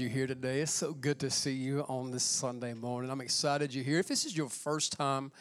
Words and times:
you're 0.00 0.10
here 0.10 0.26
today. 0.26 0.60
It's 0.60 0.72
so 0.72 0.92
good 0.92 1.18
to 1.20 1.30
see 1.30 1.52
you 1.52 1.80
on 1.88 2.10
this 2.10 2.22
Sunday 2.22 2.74
morning. 2.74 3.10
I'm 3.10 3.22
excited 3.22 3.72
you're 3.72 3.84
here. 3.84 3.98
If 3.98 4.08
this 4.08 4.26
is 4.26 4.36
your 4.36 4.50
first 4.50 4.92
time 4.92 5.32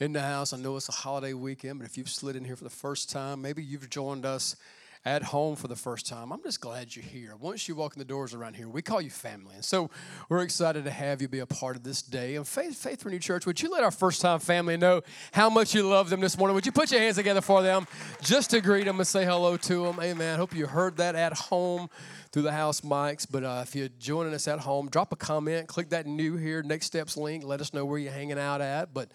in 0.00 0.12
the 0.12 0.20
house, 0.20 0.52
I 0.52 0.56
know 0.56 0.76
it's 0.76 0.88
a 0.88 0.92
holiday 0.92 1.32
weekend, 1.32 1.78
but 1.78 1.84
if 1.86 1.96
you've 1.96 2.08
slid 2.08 2.34
in 2.34 2.44
here 2.44 2.56
for 2.56 2.64
the 2.64 2.70
first 2.70 3.10
time, 3.10 3.40
maybe 3.40 3.62
you've 3.62 3.88
joined 3.88 4.26
us 4.26 4.56
at 5.04 5.22
home 5.22 5.56
for 5.56 5.66
the 5.66 5.76
first 5.76 6.06
time, 6.06 6.30
I'm 6.30 6.42
just 6.42 6.60
glad 6.60 6.94
you're 6.94 7.04
here. 7.04 7.34
Once 7.40 7.68
you 7.68 7.74
walk 7.74 7.94
in 7.94 7.98
the 7.98 8.04
doors 8.04 8.34
around 8.34 8.54
here, 8.54 8.68
we 8.68 8.82
call 8.82 9.00
you 9.00 9.08
family. 9.08 9.54
And 9.54 9.64
so 9.64 9.88
we're 10.28 10.42
excited 10.42 10.84
to 10.84 10.90
have 10.90 11.22
you 11.22 11.28
be 11.28 11.38
a 11.38 11.46
part 11.46 11.76
of 11.76 11.82
this 11.82 12.02
day. 12.02 12.36
And 12.36 12.46
Faith, 12.46 12.76
Faith 12.76 13.02
Renewed 13.04 13.22
Church, 13.22 13.46
would 13.46 13.62
you 13.62 13.70
let 13.70 13.82
our 13.82 13.90
first 13.90 14.20
time 14.20 14.40
family 14.40 14.76
know 14.76 15.00
how 15.32 15.48
much 15.48 15.74
you 15.74 15.84
love 15.84 16.10
them 16.10 16.20
this 16.20 16.36
morning? 16.36 16.54
Would 16.54 16.66
you 16.66 16.72
put 16.72 16.90
your 16.90 17.00
hands 17.00 17.16
together 17.16 17.40
for 17.40 17.62
them 17.62 17.86
just 18.20 18.50
to 18.50 18.60
greet 18.60 18.84
them 18.84 18.98
and 18.98 19.06
say 19.06 19.24
hello 19.24 19.56
to 19.56 19.84
them? 19.86 19.98
Amen. 20.00 20.38
Hope 20.38 20.54
you 20.54 20.66
heard 20.66 20.98
that 20.98 21.14
at 21.14 21.32
home 21.32 21.88
through 22.30 22.42
the 22.42 22.52
house 22.52 22.82
mics. 22.82 23.26
But 23.28 23.42
uh, 23.42 23.60
if 23.62 23.74
you're 23.74 23.88
joining 23.98 24.34
us 24.34 24.46
at 24.48 24.58
home, 24.60 24.90
drop 24.90 25.12
a 25.12 25.16
comment, 25.16 25.66
click 25.66 25.88
that 25.90 26.06
new 26.06 26.36
here, 26.36 26.62
next 26.62 26.86
steps 26.86 27.16
link, 27.16 27.42
let 27.44 27.62
us 27.62 27.72
know 27.72 27.86
where 27.86 27.98
you're 27.98 28.12
hanging 28.12 28.38
out 28.38 28.60
at. 28.60 28.92
But 28.92 29.10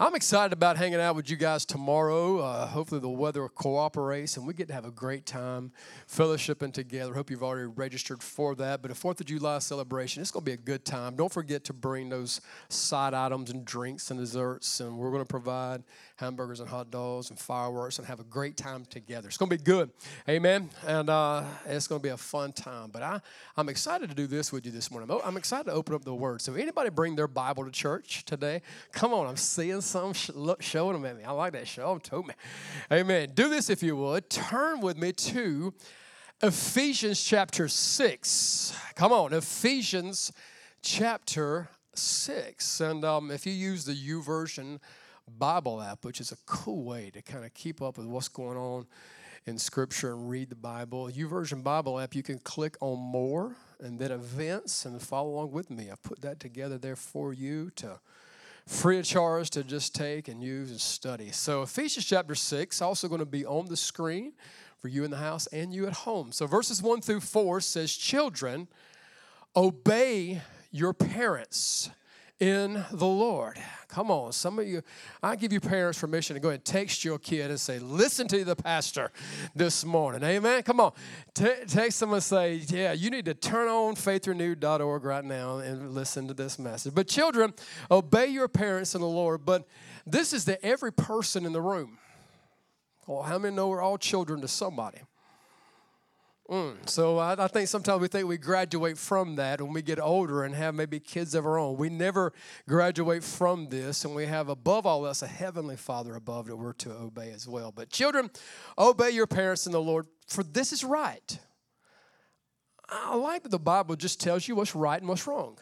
I'm 0.00 0.14
excited 0.14 0.52
about 0.52 0.76
hanging 0.76 1.00
out 1.00 1.16
with 1.16 1.28
you 1.28 1.34
guys 1.34 1.64
tomorrow. 1.64 2.38
Uh, 2.38 2.68
hopefully, 2.68 3.00
the 3.00 3.08
weather 3.08 3.48
cooperates 3.48 4.36
and 4.36 4.46
we 4.46 4.54
get 4.54 4.68
to 4.68 4.74
have 4.74 4.84
a 4.84 4.92
great 4.92 5.26
time 5.26 5.72
fellowshipping 6.08 6.72
together. 6.72 7.14
Hope 7.14 7.32
you've 7.32 7.42
already 7.42 7.66
registered 7.66 8.22
for 8.22 8.54
that. 8.54 8.80
But 8.80 8.92
a 8.92 8.94
4th 8.94 9.18
of 9.18 9.26
July 9.26 9.58
celebration, 9.58 10.22
it's 10.22 10.30
going 10.30 10.44
to 10.44 10.50
be 10.50 10.52
a 10.52 10.56
good 10.56 10.84
time. 10.84 11.16
Don't 11.16 11.32
forget 11.32 11.64
to 11.64 11.72
bring 11.72 12.10
those 12.10 12.40
side 12.68 13.12
items 13.12 13.50
and 13.50 13.64
drinks 13.64 14.12
and 14.12 14.20
desserts, 14.20 14.78
and 14.78 14.96
we're 14.96 15.10
going 15.10 15.24
to 15.24 15.28
provide 15.28 15.82
hamburgers 16.18 16.58
and 16.58 16.68
hot 16.68 16.90
dogs 16.90 17.30
and 17.30 17.38
fireworks 17.38 17.98
and 17.98 18.06
have 18.06 18.18
a 18.18 18.24
great 18.24 18.56
time 18.56 18.84
together. 18.90 19.28
It's 19.28 19.36
going 19.36 19.50
to 19.50 19.56
be 19.56 19.62
good. 19.62 19.90
Amen. 20.28 20.68
And 20.84 21.08
uh, 21.08 21.44
it's 21.66 21.86
going 21.86 22.00
to 22.00 22.02
be 22.02 22.10
a 22.10 22.16
fun 22.16 22.52
time. 22.52 22.90
But 22.90 23.02
I, 23.02 23.20
I'm 23.56 23.68
excited 23.68 24.08
to 24.08 24.16
do 24.16 24.26
this 24.26 24.52
with 24.52 24.66
you 24.66 24.72
this 24.72 24.90
morning. 24.90 25.08
I'm 25.24 25.36
excited 25.36 25.66
to 25.66 25.72
open 25.72 25.94
up 25.94 26.04
the 26.04 26.14
Word. 26.14 26.42
So, 26.42 26.54
anybody 26.54 26.90
bring 26.90 27.14
their 27.14 27.28
Bible 27.28 27.64
to 27.64 27.70
church 27.70 28.24
today? 28.24 28.62
Come 28.92 29.14
on, 29.14 29.26
I'm 29.26 29.36
seeing 29.36 29.80
some 29.80 30.12
sh- 30.12 30.30
look, 30.34 30.60
showing 30.60 30.94
them 30.94 31.04
at 31.04 31.16
me. 31.16 31.22
I 31.22 31.30
like 31.30 31.52
that 31.52 31.68
show. 31.68 31.90
Them 31.90 32.00
told 32.00 32.26
me. 32.26 32.34
Amen. 32.90 33.30
Do 33.34 33.48
this 33.48 33.70
if 33.70 33.82
you 33.82 33.96
would. 33.96 34.28
Turn 34.28 34.80
with 34.80 34.98
me 34.98 35.12
to 35.12 35.72
Ephesians 36.42 37.22
chapter 37.22 37.68
6. 37.68 38.76
Come 38.96 39.12
on, 39.12 39.32
Ephesians 39.32 40.32
chapter 40.82 41.68
6. 41.94 42.80
And 42.80 43.04
um, 43.04 43.30
if 43.30 43.46
you 43.46 43.52
use 43.52 43.84
the 43.84 43.94
YouVersion 43.94 44.80
Bible 45.28 45.80
app, 45.82 46.04
which 46.04 46.20
is 46.20 46.32
a 46.32 46.36
cool 46.46 46.82
way 46.84 47.10
to 47.10 47.22
kind 47.22 47.44
of 47.44 47.54
keep 47.54 47.82
up 47.82 47.98
with 47.98 48.06
what's 48.06 48.28
going 48.28 48.56
on 48.56 48.86
in 49.46 49.58
Scripture 49.58 50.12
and 50.12 50.28
read 50.28 50.50
the 50.50 50.56
Bible, 50.56 51.08
YouVersion 51.08 51.62
Bible 51.62 51.98
app, 51.98 52.14
you 52.14 52.22
can 52.22 52.38
click 52.38 52.76
on 52.80 52.98
more 52.98 53.56
and 53.80 53.98
then 53.98 54.10
events 54.10 54.84
and 54.84 55.00
follow 55.00 55.30
along 55.30 55.52
with 55.52 55.70
me. 55.70 55.90
I 55.90 55.94
put 56.02 56.20
that 56.20 56.38
together 56.38 56.76
there 56.76 56.96
for 56.96 57.32
you 57.32 57.70
to 57.76 57.98
free 58.66 58.98
of 58.98 59.06
charge 59.06 59.48
to 59.50 59.64
just 59.64 59.94
take 59.94 60.28
and 60.28 60.42
use 60.42 60.70
and 60.70 60.80
study. 60.80 61.30
So, 61.30 61.62
Ephesians 61.62 62.04
chapter 62.04 62.34
6, 62.34 62.82
also 62.82 63.08
going 63.08 63.20
to 63.20 63.26
be 63.26 63.46
on 63.46 63.66
the 63.66 63.76
screen 63.76 64.34
for 64.78 64.88
you 64.88 65.04
in 65.04 65.10
the 65.10 65.16
house 65.16 65.46
and 65.48 65.72
you 65.72 65.86
at 65.86 65.94
home. 65.94 66.32
So, 66.32 66.46
verses 66.46 66.82
1 66.82 67.00
through 67.00 67.20
4 67.20 67.62
says, 67.62 67.96
Children, 67.96 68.68
obey 69.56 70.42
your 70.70 70.92
parents 70.92 71.90
in 72.40 72.84
the 72.92 73.06
Lord. 73.06 73.58
Come 73.88 74.10
on, 74.10 74.32
some 74.32 74.58
of 74.58 74.66
you, 74.66 74.82
I 75.22 75.34
give 75.34 75.52
you 75.52 75.60
parents 75.60 75.98
permission 75.98 76.34
to 76.34 76.40
go 76.40 76.48
ahead 76.48 76.60
and 76.60 76.64
text 76.64 77.04
your 77.04 77.18
kid 77.18 77.50
and 77.50 77.58
say, 77.58 77.78
Listen 77.78 78.28
to 78.28 78.44
the 78.44 78.54
pastor 78.54 79.10
this 79.56 79.84
morning. 79.84 80.22
Amen. 80.22 80.62
Come 80.62 80.78
on. 80.78 80.92
T- 81.34 81.64
text 81.66 82.00
them 82.00 82.12
and 82.12 82.22
say, 82.22 82.54
Yeah, 82.68 82.92
you 82.92 83.10
need 83.10 83.24
to 83.24 83.34
turn 83.34 83.66
on 83.66 83.94
faithrenewed.org 83.94 85.04
right 85.04 85.24
now 85.24 85.58
and 85.58 85.94
listen 85.94 86.28
to 86.28 86.34
this 86.34 86.58
message. 86.58 86.94
But 86.94 87.08
children, 87.08 87.54
obey 87.90 88.26
your 88.26 88.48
parents 88.48 88.94
in 88.94 89.00
the 89.00 89.08
Lord. 89.08 89.46
But 89.46 89.66
this 90.06 90.32
is 90.32 90.44
to 90.44 90.62
every 90.64 90.92
person 90.92 91.46
in 91.46 91.52
the 91.52 91.62
room. 91.62 91.98
Well, 93.06 93.22
how 93.22 93.38
many 93.38 93.56
know 93.56 93.68
we're 93.68 93.80
all 93.80 93.96
children 93.96 94.42
to 94.42 94.48
somebody? 94.48 94.98
Mm. 96.50 96.88
So 96.88 97.18
I, 97.18 97.44
I, 97.44 97.46
think 97.46 97.68
sometimes 97.68 98.00
we 98.00 98.08
think 98.08 98.26
we 98.26 98.38
graduate 98.38 98.96
from 98.96 99.36
that 99.36 99.60
when 99.60 99.74
we 99.74 99.82
get 99.82 100.00
older 100.00 100.44
and 100.44 100.54
have 100.54 100.74
maybe 100.74 100.98
kids 100.98 101.34
of 101.34 101.44
our 101.44 101.58
own. 101.58 101.76
We 101.76 101.90
never 101.90 102.32
graduate 102.66 103.22
from 103.22 103.68
this, 103.68 104.06
and 104.06 104.14
we 104.14 104.24
have 104.24 104.48
above 104.48 104.86
all 104.86 105.06
else 105.06 105.20
a 105.20 105.26
heavenly 105.26 105.76
Father 105.76 106.14
above 106.14 106.46
that 106.46 106.56
we're 106.56 106.72
to 106.74 106.92
obey 106.92 107.32
as 107.32 107.46
well. 107.46 107.70
But 107.70 107.90
children, 107.90 108.30
obey 108.78 109.10
your 109.10 109.26
parents 109.26 109.66
in 109.66 109.72
the 109.72 109.80
Lord, 109.80 110.06
for 110.26 110.42
this 110.42 110.72
is 110.72 110.84
right. 110.84 111.38
I 112.88 113.14
like 113.16 113.42
that 113.42 113.50
the 113.50 113.58
Bible 113.58 113.96
just 113.96 114.18
tells 114.18 114.48
you 114.48 114.56
what's 114.56 114.74
right 114.74 114.98
and 114.98 115.08
what's 115.08 115.26
wrong. 115.26 115.58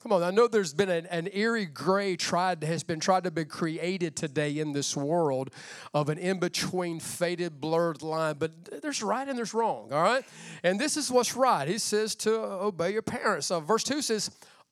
Come 0.00 0.12
on, 0.12 0.22
I 0.22 0.30
know 0.30 0.46
there's 0.46 0.72
been 0.72 0.90
an, 0.90 1.06
an, 1.06 1.28
eerie 1.32 1.66
gray 1.66 2.14
tried 2.14 2.62
has 2.62 2.84
been 2.84 3.00
tried 3.00 3.24
to 3.24 3.32
be 3.32 3.44
created 3.44 4.14
today 4.14 4.58
in 4.58 4.72
this 4.72 4.96
world 4.96 5.50
of 5.92 6.08
an 6.08 6.18
in-between 6.18 7.00
faded, 7.00 7.60
blurred 7.60 8.00
line, 8.02 8.36
but 8.38 8.80
there's 8.80 9.02
right 9.02 9.26
and 9.26 9.36
there's 9.36 9.54
wrong, 9.54 9.92
all 9.92 10.02
right? 10.02 10.24
And 10.62 10.78
this 10.78 10.96
is 10.96 11.10
what's 11.10 11.34
right. 11.34 11.66
He 11.66 11.78
says 11.78 12.14
to 12.16 12.32
obey 12.32 12.92
your 12.92 13.02
parents. 13.02 13.50
Uh, 13.50 13.58
verse 13.58 13.82
2 13.82 14.00
says, 14.00 14.30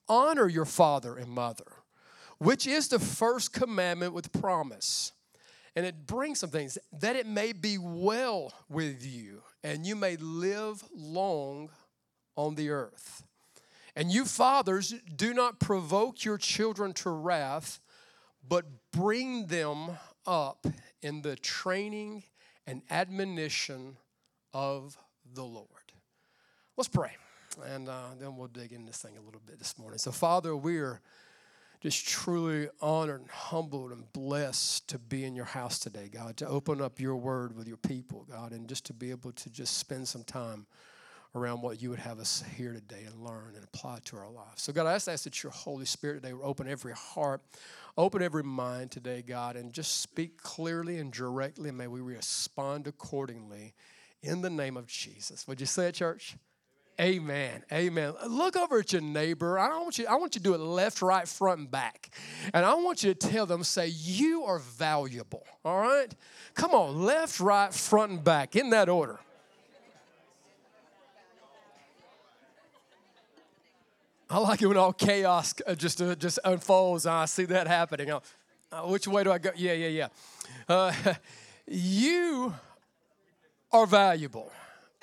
honor 0.09 0.47
your 0.47 0.64
father 0.64 1.16
and 1.16 1.28
mother, 1.28 1.72
which 2.38 2.69
is 2.69 2.87
the 2.87 3.00
first 3.00 3.53
commandment 3.53 4.12
with 4.12 4.32
promise. 4.32 5.10
And 5.75 5.84
it 5.84 6.06
brings 6.06 6.38
some 6.38 6.50
things 6.50 6.78
that 7.00 7.16
it 7.16 7.26
may 7.26 7.53
be 7.53 7.78
well 7.78 8.53
with 8.69 9.04
you 9.04 9.43
and 9.64 9.84
you 9.84 9.97
may 9.97 10.16
live 10.16 10.84
long 10.94 11.70
on 12.37 12.54
the 12.54 12.70
earth. 12.70 13.25
And 13.96 14.12
you 14.12 14.26
fathers, 14.26 14.94
do 15.16 15.32
not 15.32 15.58
provoke 15.58 16.22
your 16.22 16.36
children 16.36 16.92
to 16.94 17.08
wrath, 17.08 17.80
but 18.46 18.66
bring 18.92 19.46
them 19.46 19.96
up 20.26 20.66
in 21.00 21.22
the 21.22 21.34
training 21.34 22.22
and 22.66 22.82
admonition 22.90 23.96
of 24.52 24.98
the 25.32 25.44
Lord. 25.44 25.68
Let's 26.76 26.88
pray, 26.88 27.12
and 27.64 27.88
uh, 27.88 28.08
then 28.20 28.36
we'll 28.36 28.48
dig 28.48 28.72
into 28.72 28.88
this 28.88 28.98
thing 28.98 29.16
a 29.16 29.22
little 29.22 29.40
bit 29.46 29.58
this 29.58 29.78
morning. 29.78 29.98
So, 29.98 30.12
Father, 30.12 30.54
we're 30.54 31.00
just 31.80 32.06
truly 32.06 32.68
honored 32.82 33.22
and 33.22 33.30
humbled 33.30 33.92
and 33.92 34.12
blessed 34.12 34.88
to 34.88 34.98
be 34.98 35.24
in 35.24 35.34
your 35.34 35.46
house 35.46 35.78
today, 35.78 36.10
God, 36.12 36.36
to 36.38 36.48
open 36.48 36.82
up 36.82 37.00
your 37.00 37.16
word 37.16 37.56
with 37.56 37.66
your 37.66 37.78
people, 37.78 38.26
God, 38.30 38.52
and 38.52 38.68
just 38.68 38.84
to 38.86 38.92
be 38.92 39.10
able 39.10 39.32
to 39.32 39.48
just 39.48 39.78
spend 39.78 40.06
some 40.06 40.24
time 40.24 40.66
around 41.36 41.62
what 41.62 41.82
you 41.82 41.91
would 41.91 41.98
have 41.98 42.19
us 42.19 42.42
hear 42.56 42.72
today 42.72 43.04
and 43.06 43.22
learn 43.22 43.54
and 43.54 43.64
apply 43.64 43.98
to 44.06 44.16
our 44.16 44.30
lives. 44.30 44.62
So, 44.62 44.72
God, 44.72 44.86
I 44.86 44.94
ask 44.94 45.06
that 45.06 45.42
your 45.42 45.52
Holy 45.52 45.84
Spirit 45.84 46.22
today 46.22 46.32
will 46.32 46.44
open 46.44 46.69
every 46.69 46.92
heart, 46.92 47.42
open 47.97 48.22
every 48.22 48.42
mind 48.42 48.91
today, 48.91 49.22
God, 49.22 49.56
and 49.56 49.72
just 49.72 50.00
speak 50.00 50.42
clearly 50.42 50.98
and 50.98 51.12
directly, 51.12 51.69
and 51.69 51.78
may 51.78 51.86
we 51.86 52.00
respond 52.00 52.86
accordingly 52.86 53.75
in 54.22 54.42
the 54.42 54.50
name 54.50 54.76
of 54.76 54.86
Jesus. 54.86 55.46
Would 55.46 55.60
you 55.60 55.66
say 55.66 55.88
it, 55.88 55.94
church? 55.94 56.36
Amen. 56.98 57.62
Amen. 57.70 58.14
Look 58.26 58.56
over 58.56 58.78
at 58.78 58.93
your 58.93 59.02
neighbor. 59.02 59.58
I 59.58 59.69
want 59.81 59.99
you, 59.99 60.06
I 60.06 60.14
want 60.14 60.34
you 60.34 60.40
to 60.40 60.44
do 60.44 60.55
it 60.55 60.61
left, 60.61 61.02
right, 61.02 61.28
front, 61.28 61.61
and 61.61 61.70
back. 61.70 62.14
And 62.55 62.64
I 62.64 62.75
want 62.75 63.05
you 63.05 63.12
to 63.12 63.28
tell 63.28 63.44
them, 63.44 63.62
say, 63.64 63.88
you 63.88 64.44
are 64.44 64.58
valuable. 64.58 65.44
All 65.64 65.78
right? 65.78 66.14
Come 66.55 66.72
on, 66.72 67.02
left, 67.02 67.38
right, 67.38 67.72
front, 67.72 68.12
and 68.12 68.25
back 68.25 68.56
in 68.56 68.70
that 68.70 68.88
order. 68.88 69.20
I 74.28 74.38
like 74.38 74.61
it 74.61 74.67
when 74.67 74.76
all 74.76 74.93
chaos 74.93 75.55
uh, 75.67 75.75
just 75.76 76.02
uh, 76.02 76.17
just 76.17 76.40
unfolds. 76.44 77.06
I 77.06 77.26
see 77.26 77.44
that 77.44 77.69
happening. 77.69 78.11
Uh, 78.11 78.20
which 78.82 79.06
way 79.06 79.23
do 79.23 79.31
I 79.31 79.38
go? 79.38 79.50
Yeah, 79.55 79.75
yeah, 79.75 79.88
yeah. 79.88 80.08
Uh, 80.69 80.93
you 81.69 82.52
are 83.70 83.87
valuable. 83.87 84.50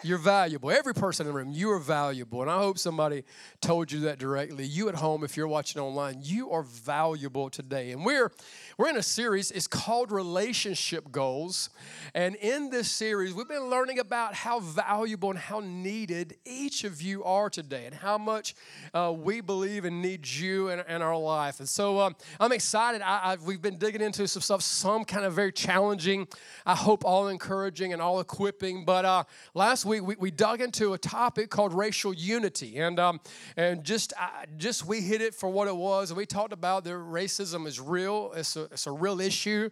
You're 0.06 0.18
valuable. 0.18 0.70
Every 0.70 0.94
person 0.94 1.26
in 1.26 1.32
the 1.32 1.38
room, 1.38 1.54
you 1.54 1.72
are 1.72 1.80
valuable. 1.80 2.42
And 2.42 2.52
I 2.52 2.58
hope 2.58 2.78
somebody 2.78 3.24
told 3.62 3.90
you 3.90 4.02
that 4.02 4.20
directly. 4.20 4.66
You 4.66 4.90
at 4.90 4.96
home, 4.96 5.24
if 5.24 5.38
you're 5.38 5.48
watching 5.48 5.82
online, 5.82 6.20
you 6.22 6.52
are 6.52 6.64
valuable 6.64 7.50
today. 7.50 7.92
And 7.92 8.04
we're 8.04 8.30
we're 8.78 8.90
in 8.90 8.98
a 8.98 9.04
series, 9.04 9.52
it's 9.52 9.68
called 9.68 10.12
Relationship 10.12 11.12
Goals. 11.12 11.70
And 12.16 12.36
in 12.36 12.70
this 12.70 12.92
series, 12.92 13.34
we've 13.34 13.48
been 13.48 13.70
learning 13.70 14.00
about 14.00 14.34
how 14.34 14.60
valuable 14.60 15.30
and 15.30 15.38
how 15.38 15.62
needed 15.62 16.36
each 16.44 16.84
of 16.84 17.02
you 17.02 17.24
are 17.24 17.50
today 17.50 17.86
and 17.86 17.94
how 17.94 18.18
much 18.18 18.56
uh, 18.94 19.14
we 19.16 19.42
believe 19.42 19.86
and 19.86 20.02
need 20.02 20.28
you 20.28 20.70
in, 20.70 20.80
in 20.90 21.02
our 21.04 21.16
life. 21.16 21.60
And 21.60 21.70
so 21.70 22.00
um, 22.00 22.16
I'm 22.40 22.52
excited. 22.52 23.02
I, 23.04 23.38
we've 23.46 23.62
been 23.62 23.78
digging 23.78 24.02
into 24.02 24.28
some 24.28 24.42
stuff, 24.42 24.64
some 24.64 25.06
kind 25.06 25.24
of 25.24 25.34
very 25.34 25.52
challenging, 25.52 26.28
I 26.66 26.76
hope 26.76 27.06
all 27.06 27.28
encouraging 27.28 27.94
and 27.94 28.02
all 28.02 28.20
equipping. 28.20 28.86
But 28.86 29.06
uh, 29.06 29.24
last 29.54 29.86
week, 29.86 29.93
we, 30.02 30.16
we 30.16 30.32
dug 30.32 30.62
into 30.62 30.94
a 30.94 30.98
topic 30.98 31.50
called 31.50 31.74
racial 31.74 32.14
unity. 32.14 32.80
And, 32.80 33.00
um, 33.00 33.20
and 33.56 33.84
just, 33.84 34.14
uh, 34.20 34.46
just 34.58 34.86
we 34.86 35.02
hit 35.02 35.22
it 35.22 35.34
for 35.34 35.50
what 35.50 35.68
it 35.68 35.76
was. 35.76 36.10
And 36.10 36.18
we 36.18 36.26
talked 36.26 36.54
about 36.54 36.84
that 36.84 36.92
racism 36.92 37.68
is 37.68 37.80
real. 37.80 38.34
It's 38.36 38.56
a 38.56 38.64
it's 38.66 38.88
a 38.88 38.92
real 38.92 39.22
issue. 39.22 39.70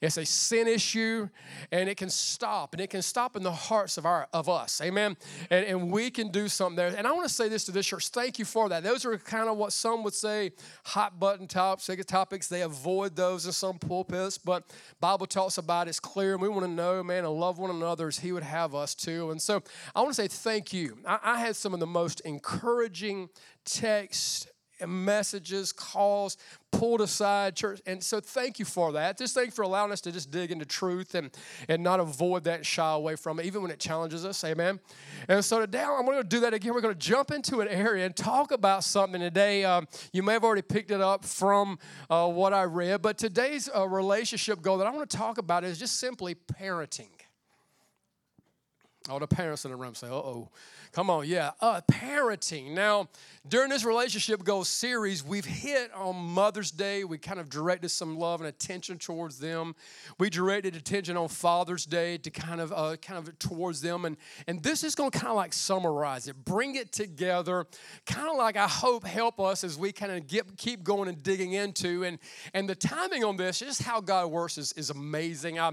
It's 0.00 0.16
a 0.16 0.24
sin 0.24 0.66
issue, 0.66 1.28
and 1.70 1.88
it 1.88 1.96
can 1.96 2.10
stop, 2.10 2.72
and 2.72 2.80
it 2.80 2.88
can 2.90 3.02
stop 3.02 3.36
in 3.36 3.42
the 3.42 3.52
hearts 3.52 3.98
of 3.98 4.06
our 4.06 4.28
of 4.32 4.48
us. 4.48 4.80
Amen. 4.80 5.16
And, 5.50 5.64
and 5.66 5.92
we 5.92 6.10
can 6.10 6.30
do 6.30 6.48
something 6.48 6.76
there. 6.76 6.94
And 6.96 7.06
I 7.06 7.12
want 7.12 7.28
to 7.28 7.34
say 7.34 7.48
this 7.48 7.64
to 7.64 7.72
this 7.72 7.86
church. 7.86 8.08
Thank 8.08 8.38
you 8.38 8.44
for 8.44 8.68
that. 8.68 8.82
Those 8.82 9.04
are 9.04 9.16
kind 9.18 9.48
of 9.48 9.56
what 9.56 9.72
some 9.72 10.02
would 10.02 10.14
say 10.14 10.52
hot 10.84 11.18
button 11.20 11.46
topics. 11.46 11.88
Topics 12.06 12.48
they 12.48 12.62
avoid 12.62 13.14
those 13.14 13.46
in 13.46 13.52
some 13.52 13.78
pulpits, 13.78 14.38
but 14.38 14.64
Bible 15.00 15.26
talks 15.26 15.58
about 15.58 15.88
it's 15.88 16.00
clear, 16.00 16.32
and 16.32 16.42
we 16.42 16.48
want 16.48 16.62
to 16.62 16.70
know, 16.70 17.02
man, 17.02 17.24
and 17.24 17.34
love 17.34 17.58
one 17.58 17.70
another 17.70 18.08
as 18.08 18.18
He 18.18 18.32
would 18.32 18.42
have 18.42 18.74
us 18.74 18.94
too. 18.94 19.30
And 19.30 19.40
so 19.40 19.59
I 19.94 20.00
want 20.00 20.14
to 20.14 20.22
say 20.22 20.28
thank 20.28 20.72
you. 20.72 20.98
I, 21.06 21.18
I 21.22 21.40
had 21.40 21.56
some 21.56 21.74
of 21.74 21.80
the 21.80 21.86
most 21.86 22.20
encouraging 22.20 23.28
texts 23.64 24.46
messages, 24.88 25.72
calls, 25.72 26.36
pulled 26.70 27.00
aside 27.00 27.56
church. 27.56 27.80
And 27.86 28.02
so 28.02 28.20
thank 28.20 28.58
you 28.58 28.64
for 28.64 28.92
that. 28.92 29.18
Just 29.18 29.34
thank 29.34 29.48
you 29.48 29.52
for 29.52 29.62
allowing 29.62 29.92
us 29.92 30.00
to 30.02 30.12
just 30.12 30.30
dig 30.30 30.50
into 30.50 30.64
truth 30.64 31.14
and, 31.14 31.30
and 31.68 31.82
not 31.82 32.00
avoid 32.00 32.44
that 32.44 32.64
shy 32.64 32.92
away 32.92 33.16
from 33.16 33.40
it, 33.40 33.46
even 33.46 33.62
when 33.62 33.70
it 33.70 33.78
challenges 33.80 34.24
us. 34.24 34.42
Amen. 34.44 34.80
And 35.28 35.44
so 35.44 35.60
today 35.60 35.82
I'm 35.82 36.04
going 36.04 36.18
to 36.18 36.24
do 36.24 36.40
that 36.40 36.54
again. 36.54 36.72
We're 36.74 36.80
going 36.80 36.94
to 36.94 37.00
jump 37.00 37.30
into 37.30 37.60
an 37.60 37.68
area 37.68 38.06
and 38.06 38.14
talk 38.14 38.52
about 38.52 38.84
something 38.84 39.20
today. 39.20 39.64
Um, 39.64 39.88
you 40.12 40.22
may 40.22 40.34
have 40.34 40.44
already 40.44 40.62
picked 40.62 40.90
it 40.90 41.00
up 41.00 41.24
from 41.24 41.78
uh, 42.08 42.28
what 42.28 42.54
I 42.54 42.62
read, 42.64 43.02
but 43.02 43.18
today's 43.18 43.68
uh, 43.74 43.86
relationship 43.88 44.62
goal 44.62 44.78
that 44.78 44.86
I 44.86 44.90
want 44.90 45.08
to 45.08 45.16
talk 45.16 45.38
about 45.38 45.64
is 45.64 45.78
just 45.78 45.98
simply 45.98 46.34
parenting. 46.34 47.08
All 49.08 49.18
the 49.18 49.26
parents 49.26 49.64
in 49.64 49.70
the 49.70 49.76
room 49.76 49.94
say, 49.94 50.08
uh 50.08 50.12
oh. 50.12 50.50
Come 50.92 51.08
on, 51.08 51.24
yeah. 51.28 51.52
Uh, 51.60 51.80
parenting. 51.88 52.72
Now, 52.72 53.08
during 53.48 53.70
this 53.70 53.84
relationship 53.84 54.42
goals 54.42 54.68
series, 54.68 55.24
we've 55.24 55.44
hit 55.44 55.94
on 55.94 56.16
Mother's 56.16 56.72
Day. 56.72 57.04
We 57.04 57.16
kind 57.16 57.38
of 57.38 57.48
directed 57.48 57.90
some 57.90 58.18
love 58.18 58.40
and 58.40 58.48
attention 58.48 58.98
towards 58.98 59.38
them. 59.38 59.76
We 60.18 60.30
directed 60.30 60.74
attention 60.74 61.16
on 61.16 61.28
Father's 61.28 61.86
Day 61.86 62.18
to 62.18 62.30
kind 62.30 62.60
of 62.60 62.72
uh, 62.72 62.96
kind 62.96 63.20
of 63.20 63.38
towards 63.38 63.80
them, 63.80 64.04
and 64.04 64.16
and 64.48 64.60
this 64.64 64.82
is 64.82 64.96
going 64.96 65.12
to 65.12 65.18
kind 65.18 65.30
of 65.30 65.36
like 65.36 65.52
summarize 65.52 66.26
it, 66.26 66.44
bring 66.44 66.74
it 66.74 66.90
together, 66.90 67.66
kind 68.04 68.28
of 68.28 68.36
like 68.36 68.56
I 68.56 68.66
hope 68.66 69.06
help 69.06 69.38
us 69.38 69.62
as 69.62 69.78
we 69.78 69.92
kind 69.92 70.10
of 70.10 70.26
get 70.26 70.56
keep 70.56 70.82
going 70.82 71.08
and 71.08 71.22
digging 71.22 71.52
into 71.52 72.02
and 72.02 72.18
and 72.52 72.68
the 72.68 72.74
timing 72.74 73.22
on 73.22 73.36
this, 73.36 73.60
just 73.60 73.80
how 73.80 74.00
God 74.00 74.26
works 74.32 74.58
is, 74.58 74.72
is 74.72 74.90
amazing. 74.90 75.60
I 75.60 75.70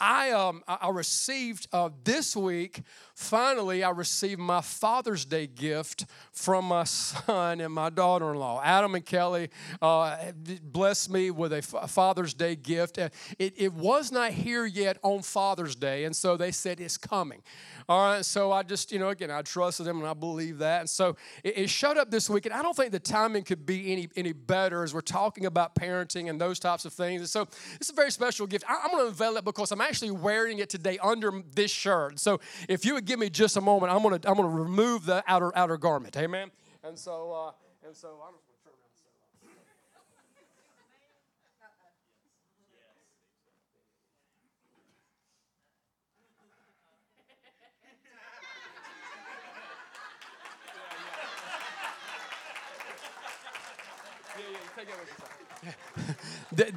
I 0.00 0.32
um 0.32 0.64
I 0.66 0.88
received 0.90 1.68
uh, 1.72 1.90
this 2.02 2.34
week 2.34 2.65
finally 3.14 3.82
I 3.82 3.90
received 3.90 4.40
my 4.40 4.60
Father's 4.60 5.24
Day 5.24 5.46
gift 5.46 6.06
from 6.32 6.66
my 6.66 6.84
son 6.84 7.60
and 7.60 7.72
my 7.72 7.90
daughter 7.90 8.32
in 8.32 8.38
law. 8.38 8.60
Adam 8.62 8.94
and 8.94 9.04
Kelly 9.04 9.50
uh, 9.80 10.16
blessed 10.62 11.10
me 11.10 11.30
with 11.30 11.52
a 11.52 11.62
Father's 11.62 12.34
Day 12.34 12.56
gift. 12.56 12.98
It, 12.98 13.12
it 13.38 13.72
was 13.72 14.12
not 14.12 14.32
here 14.32 14.66
yet 14.66 14.98
on 15.02 15.22
Father's 15.22 15.76
Day, 15.76 16.04
and 16.04 16.14
so 16.14 16.36
they 16.36 16.52
said 16.52 16.80
it's 16.80 16.96
coming. 16.96 17.42
All 17.88 18.10
right, 18.10 18.24
so 18.24 18.50
I 18.50 18.64
just, 18.64 18.90
you 18.90 18.98
know, 18.98 19.10
again, 19.10 19.30
I 19.30 19.42
trusted 19.42 19.86
them 19.86 19.98
and 19.98 20.08
I 20.08 20.14
believe 20.14 20.58
that. 20.58 20.80
And 20.80 20.90
so 20.90 21.16
it, 21.44 21.56
it 21.56 21.70
showed 21.70 21.96
up 21.96 22.10
this 22.10 22.28
week, 22.28 22.44
and 22.44 22.52
I 22.52 22.60
don't 22.60 22.76
think 22.76 22.90
the 22.90 22.98
timing 22.98 23.44
could 23.44 23.64
be 23.64 23.92
any, 23.92 24.08
any 24.16 24.32
better 24.32 24.82
as 24.82 24.92
we're 24.92 25.02
talking 25.02 25.46
about 25.46 25.76
parenting 25.76 26.28
and 26.28 26.40
those 26.40 26.58
types 26.58 26.84
of 26.84 26.92
things. 26.92 27.20
And 27.20 27.30
so 27.30 27.46
it's 27.76 27.90
a 27.90 27.92
very 27.92 28.10
special 28.10 28.46
gift. 28.48 28.64
I, 28.68 28.74
am 28.84 28.90
going 28.90 29.04
to 29.04 29.08
unveil 29.08 29.36
it 29.36 29.44
because 29.44 29.70
I'm 29.70 29.80
actually 29.80 30.10
wearing 30.10 30.58
it 30.58 30.68
today 30.68 30.98
under 30.98 31.42
this 31.54 31.70
shirt. 31.70 32.18
So 32.18 32.40
if 32.68 32.84
you 32.84 32.94
would 32.94 33.04
give 33.04 33.18
me 33.18 33.30
just 33.30 33.56
a 33.56 33.60
moment, 33.60 33.92
I'm 33.92 34.02
to 34.02 34.28
I'm 34.28 34.36
to 34.36 34.44
remove 34.44 35.06
the 35.06 35.22
outer 35.26 35.56
outer 35.56 35.76
garment. 35.76 36.16
Amen. 36.16 36.50
And 36.82 36.98
so, 36.98 37.32
uh, 37.32 37.86
and 37.86 37.96
so 37.96 38.20
I'm 38.26 38.34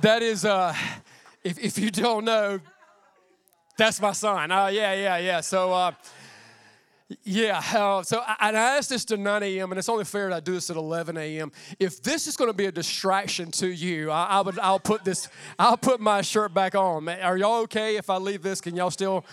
that 0.02 0.22
is, 0.22 0.46
uh, 0.46 0.74
if, 1.44 1.60
if 1.60 1.78
you 1.78 1.92
don't 1.92 2.26
know, 2.26 2.60
that's 3.80 4.02
my 4.02 4.12
son. 4.12 4.52
Oh, 4.52 4.68
yeah, 4.68 4.94
yeah, 4.94 5.18
yeah. 5.18 5.42
So, 5.42 5.74
uh, 5.74 5.92
yeah, 7.24 7.62
uh, 7.74 8.04
so 8.04 8.20
I, 8.20 8.36
I 8.40 8.52
asked 8.52 8.90
this 8.90 9.06
to 9.06 9.18
9 9.18 9.42
a.m., 9.42 9.72
and 9.72 9.80
it's 9.80 9.90
only 9.90 10.04
fair 10.04 10.30
that 10.30 10.36
I 10.36 10.40
do 10.42 10.54
this 10.54 10.70
at 10.70 10.76
11 10.76 11.18
a.m. 11.18 11.52
If 11.80 12.04
this 12.04 12.28
is 12.28 12.36
going 12.38 12.50
to 12.50 12.54
be 12.54 12.66
a 12.66 12.72
distraction 12.72 13.50
to 13.52 13.68
you, 13.68 14.12
I, 14.12 14.26
I, 14.26 14.42
would, 14.42 14.60
I'll 14.60 14.80
put 14.80 15.04
this, 15.04 15.30
I'll 15.58 15.78
put 15.78 16.00
my 16.00 16.22
shirt 16.22 16.54
back 16.54 16.76
on. 16.76 17.08
Are 17.08 17.38
y'all 17.38 17.62
okay 17.64 17.96
if 17.96 18.10
I 18.10 18.18
leave 18.18 18.44
this? 18.44 18.62
Can 18.62 18.76
y'all 18.76 18.92
still? 18.92 19.26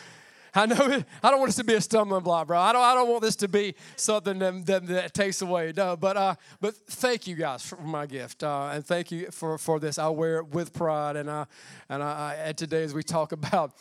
I 0.54 0.64
know 0.64 0.76
I 1.22 1.30
don't 1.30 1.40
want 1.40 1.48
this 1.48 1.56
to 1.56 1.64
be 1.64 1.74
a 1.74 1.80
stumbling 1.80 2.22
block, 2.22 2.46
bro. 2.46 2.58
I 2.58 2.72
don't, 2.72 2.82
I 2.82 2.94
don't 2.94 3.10
want 3.10 3.22
this 3.22 3.36
to 3.36 3.48
be 3.48 3.74
something 3.96 4.38
that, 4.38 4.64
that, 4.66 4.86
that 4.86 5.12
takes 5.12 5.42
away. 5.42 5.72
No, 5.76 5.96
but 5.96 6.16
uh, 6.16 6.34
but 6.60 6.74
thank 6.76 7.26
you 7.26 7.34
guys 7.34 7.62
for 7.62 7.76
my 7.76 8.06
gift, 8.06 8.42
uh, 8.42 8.70
and 8.72 8.86
thank 8.86 9.10
you 9.10 9.30
for, 9.32 9.58
for 9.58 9.80
this. 9.80 9.98
I 9.98 10.08
wear 10.08 10.38
it 10.38 10.54
with 10.54 10.72
pride, 10.72 11.16
and 11.16 11.28
uh, 11.28 11.44
and 11.90 12.02
I, 12.02 12.36
and 12.42 12.56
today 12.56 12.84
as 12.84 12.94
we 12.94 13.02
talk 13.02 13.32
about 13.32 13.74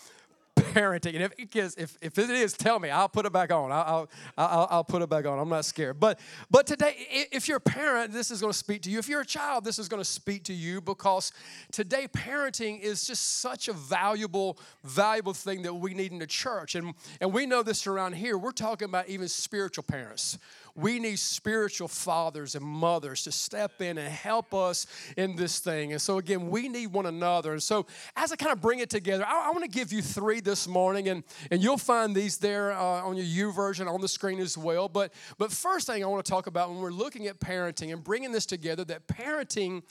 parenting. 0.56 1.16
And 1.16 1.24
if 1.24 1.34
it 1.38 1.56
is, 1.56 1.76
if, 1.76 1.98
if 2.02 2.18
it 2.18 2.30
is, 2.30 2.54
tell 2.54 2.80
me. 2.80 2.90
I'll 2.90 3.10
put 3.10 3.26
it 3.26 3.34
back 3.34 3.52
on. 3.52 3.72
I'll, 3.72 4.10
I'll, 4.38 4.68
I'll 4.70 4.84
put 4.84 5.02
it 5.02 5.10
back 5.10 5.26
on. 5.26 5.40
I'm 5.40 5.50
not 5.50 5.66
scared. 5.66 6.00
But, 6.00 6.20
but 6.50 6.68
today, 6.68 6.96
if 7.32 7.48
you're 7.48 7.58
a 7.58 7.62
parent, 7.62 8.12
this 8.12 8.32
is 8.32 8.42
going 8.42 8.52
to 8.52 8.58
speak 8.58 8.82
to 8.84 8.90
you. 8.90 9.00
If 9.00 9.08
you're 9.08 9.22
a 9.22 9.26
child, 9.26 9.64
this 9.64 9.80
is 9.80 9.88
going 9.88 10.02
to 10.02 10.10
speak 10.10 10.44
to 10.46 10.54
you 10.54 10.82
because 10.82 11.32
today 11.72 12.08
parenting 12.08 12.80
is 12.80 13.06
just 13.06 13.40
such 13.42 13.68
a 13.68 13.74
valuable, 13.74 14.58
valuable 14.84 15.34
thing 15.34 15.62
that 15.64 15.74
we 15.74 15.94
need 15.94 16.12
in 16.12 16.20
the 16.20 16.28
church. 16.28 16.76
And, 16.76 16.94
and 17.22 17.34
we 17.34 17.46
know 17.46 17.64
this 17.64 17.88
around 17.88 18.14
here. 18.14 18.38
We're 18.38 18.52
talking 18.52 18.88
about 18.88 19.10
even 19.10 19.28
spiritual 19.28 19.84
parents 19.84 20.38
we 20.76 21.00
need 21.00 21.18
spiritual 21.18 21.88
fathers 21.88 22.54
and 22.54 22.66
mothers 22.66 23.24
to 23.24 23.32
step 23.32 23.82
in 23.82 23.98
and 23.98 24.12
help 24.12 24.54
us 24.54 24.86
in 25.16 25.36
this 25.38 25.60
thing. 25.60 25.94
And 25.94 26.02
so, 26.02 26.18
again, 26.18 26.50
we 26.50 26.68
need 26.68 26.88
one 26.88 27.06
another. 27.06 27.54
And 27.54 27.64
so, 27.64 27.86
as 28.16 28.34
I 28.34 28.36
kind 28.36 28.52
of 28.52 28.62
bring 28.62 28.80
it 28.80 28.90
together, 28.90 29.26
I, 29.26 29.48
I 29.48 29.52
want 29.52 29.64
to 29.64 29.70
give 29.70 29.94
you 29.94 30.02
three 30.02 30.42
this 30.42 30.68
morning, 30.68 31.08
and, 31.08 31.24
and 31.50 31.64
you'll 31.64 31.78
find 31.78 32.14
these 32.14 32.38
there 32.38 32.74
uh, 32.74 33.04
on 33.04 33.16
your 33.16 33.54
YouVersion 33.54 33.88
on 33.92 34.02
the 34.02 34.08
screen 34.10 34.40
as 34.40 34.58
well. 34.58 34.90
But, 34.90 35.14
but 35.38 35.52
first 35.52 35.88
thing 35.88 36.04
I 36.04 36.08
want 36.08 36.26
to 36.26 36.30
talk 36.30 36.48
about 36.48 36.70
when 36.70 36.80
we're 36.80 36.92
looking 36.92 37.28
at 37.28 37.40
parenting 37.40 37.94
and 37.94 38.04
bringing 38.04 38.34
this 38.34 38.46
together, 38.46 38.84
that 38.86 39.08
parenting 39.08 39.84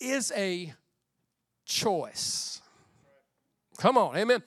is 0.00 0.32
a 0.36 0.72
choice. 1.64 2.60
Come 3.78 3.98
on, 3.98 4.16
amen 4.16 4.42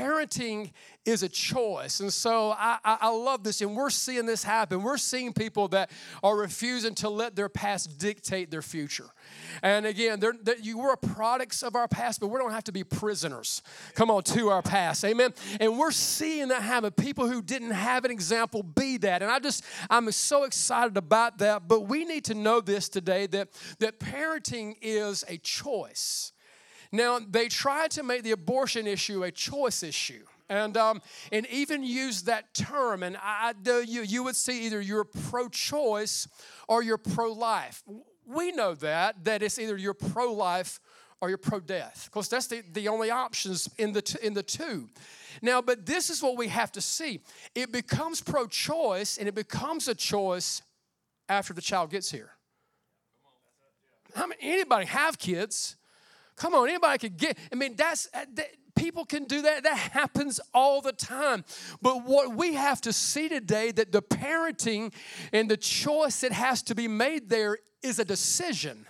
parenting 0.00 0.70
is 1.04 1.22
a 1.22 1.28
choice. 1.28 2.00
And 2.00 2.12
so 2.12 2.50
I, 2.50 2.78
I, 2.84 2.98
I, 3.02 3.08
love 3.08 3.42
this. 3.42 3.60
And 3.60 3.74
we're 3.74 3.90
seeing 3.90 4.26
this 4.26 4.42
happen. 4.42 4.82
We're 4.82 4.98
seeing 4.98 5.32
people 5.32 5.68
that 5.68 5.90
are 6.22 6.36
refusing 6.36 6.94
to 6.96 7.08
let 7.08 7.36
their 7.36 7.48
past 7.48 7.98
dictate 7.98 8.50
their 8.50 8.62
future. 8.62 9.08
And 9.62 9.86
again, 9.86 10.20
they're, 10.20 10.34
they're, 10.42 10.58
you 10.58 10.78
were 10.78 10.96
products 10.96 11.62
of 11.62 11.74
our 11.74 11.88
past, 11.88 12.20
but 12.20 12.28
we 12.28 12.38
don't 12.38 12.52
have 12.52 12.64
to 12.64 12.72
be 12.72 12.84
prisoners. 12.84 13.62
Come 13.94 14.10
on, 14.10 14.22
to 14.24 14.50
our 14.50 14.62
past. 14.62 15.04
Amen. 15.04 15.32
And 15.58 15.78
we're 15.78 15.90
seeing 15.90 16.48
that 16.48 16.62
happen. 16.62 16.90
People 16.92 17.28
who 17.28 17.42
didn't 17.42 17.72
have 17.72 18.04
an 18.04 18.10
example 18.10 18.62
be 18.62 18.98
that. 18.98 19.22
And 19.22 19.30
I 19.30 19.38
just, 19.38 19.64
I'm 19.88 20.10
so 20.12 20.44
excited 20.44 20.96
about 20.96 21.38
that. 21.38 21.66
But 21.66 21.82
we 21.88 22.04
need 22.04 22.24
to 22.26 22.34
know 22.34 22.60
this 22.60 22.88
today 22.88 23.26
that, 23.28 23.48
that 23.78 23.98
parenting 24.00 24.76
is 24.82 25.24
a 25.28 25.38
choice. 25.38 26.32
Now, 26.92 27.18
they 27.18 27.48
tried 27.48 27.92
to 27.92 28.02
make 28.02 28.22
the 28.22 28.32
abortion 28.32 28.86
issue 28.86 29.22
a 29.22 29.30
choice 29.30 29.82
issue. 29.82 30.24
And, 30.48 30.76
um, 30.76 31.00
and 31.30 31.46
even 31.46 31.84
use 31.84 32.22
that 32.22 32.54
term, 32.54 33.04
and 33.04 33.16
I, 33.22 33.54
you, 33.64 34.02
you 34.02 34.24
would 34.24 34.34
see 34.34 34.66
either 34.66 34.80
you're 34.80 35.04
pro 35.04 35.48
choice 35.48 36.26
or 36.66 36.82
you're 36.82 36.98
pro 36.98 37.30
life. 37.30 37.84
We 38.26 38.50
know 38.50 38.74
that, 38.74 39.24
that 39.24 39.44
it's 39.44 39.60
either 39.60 39.76
you're 39.76 39.94
pro 39.94 40.32
life 40.32 40.80
or 41.20 41.28
you're 41.28 41.38
pro 41.38 41.60
death 41.60 42.08
because 42.10 42.28
that's 42.28 42.48
the, 42.48 42.62
the 42.72 42.88
only 42.88 43.10
options 43.10 43.68
in 43.78 43.92
the, 43.92 44.02
t- 44.02 44.18
in 44.22 44.34
the 44.34 44.42
two. 44.42 44.88
Now, 45.42 45.60
but 45.62 45.86
this 45.86 46.10
is 46.10 46.22
what 46.22 46.36
we 46.36 46.48
have 46.48 46.72
to 46.72 46.80
see 46.80 47.20
it 47.54 47.70
becomes 47.70 48.20
pro 48.20 48.46
choice 48.46 49.18
and 49.18 49.28
it 49.28 49.34
becomes 49.34 49.86
a 49.86 49.94
choice 49.94 50.62
after 51.28 51.52
the 51.52 51.62
child 51.62 51.90
gets 51.90 52.10
here. 52.10 52.32
How 54.14 54.26
many, 54.26 54.40
anybody 54.42 54.86
have 54.86 55.18
kids? 55.18 55.76
Come 56.40 56.54
on, 56.54 56.70
anybody 56.70 56.96
could 56.96 57.18
get. 57.18 57.36
I 57.52 57.54
mean, 57.54 57.76
that's 57.76 58.08
uh, 58.14 58.24
that, 58.32 58.48
people 58.74 59.04
can 59.04 59.24
do 59.24 59.42
that. 59.42 59.62
That 59.62 59.76
happens 59.76 60.40
all 60.54 60.80
the 60.80 60.92
time. 60.92 61.44
But 61.82 62.06
what 62.06 62.34
we 62.34 62.54
have 62.54 62.80
to 62.80 62.94
see 62.94 63.28
today 63.28 63.72
that 63.72 63.92
the 63.92 64.00
parenting 64.00 64.94
and 65.34 65.50
the 65.50 65.58
choice 65.58 66.22
that 66.22 66.32
has 66.32 66.62
to 66.62 66.74
be 66.74 66.88
made 66.88 67.28
there 67.28 67.58
is 67.82 67.98
a 67.98 68.06
decision. 68.06 68.86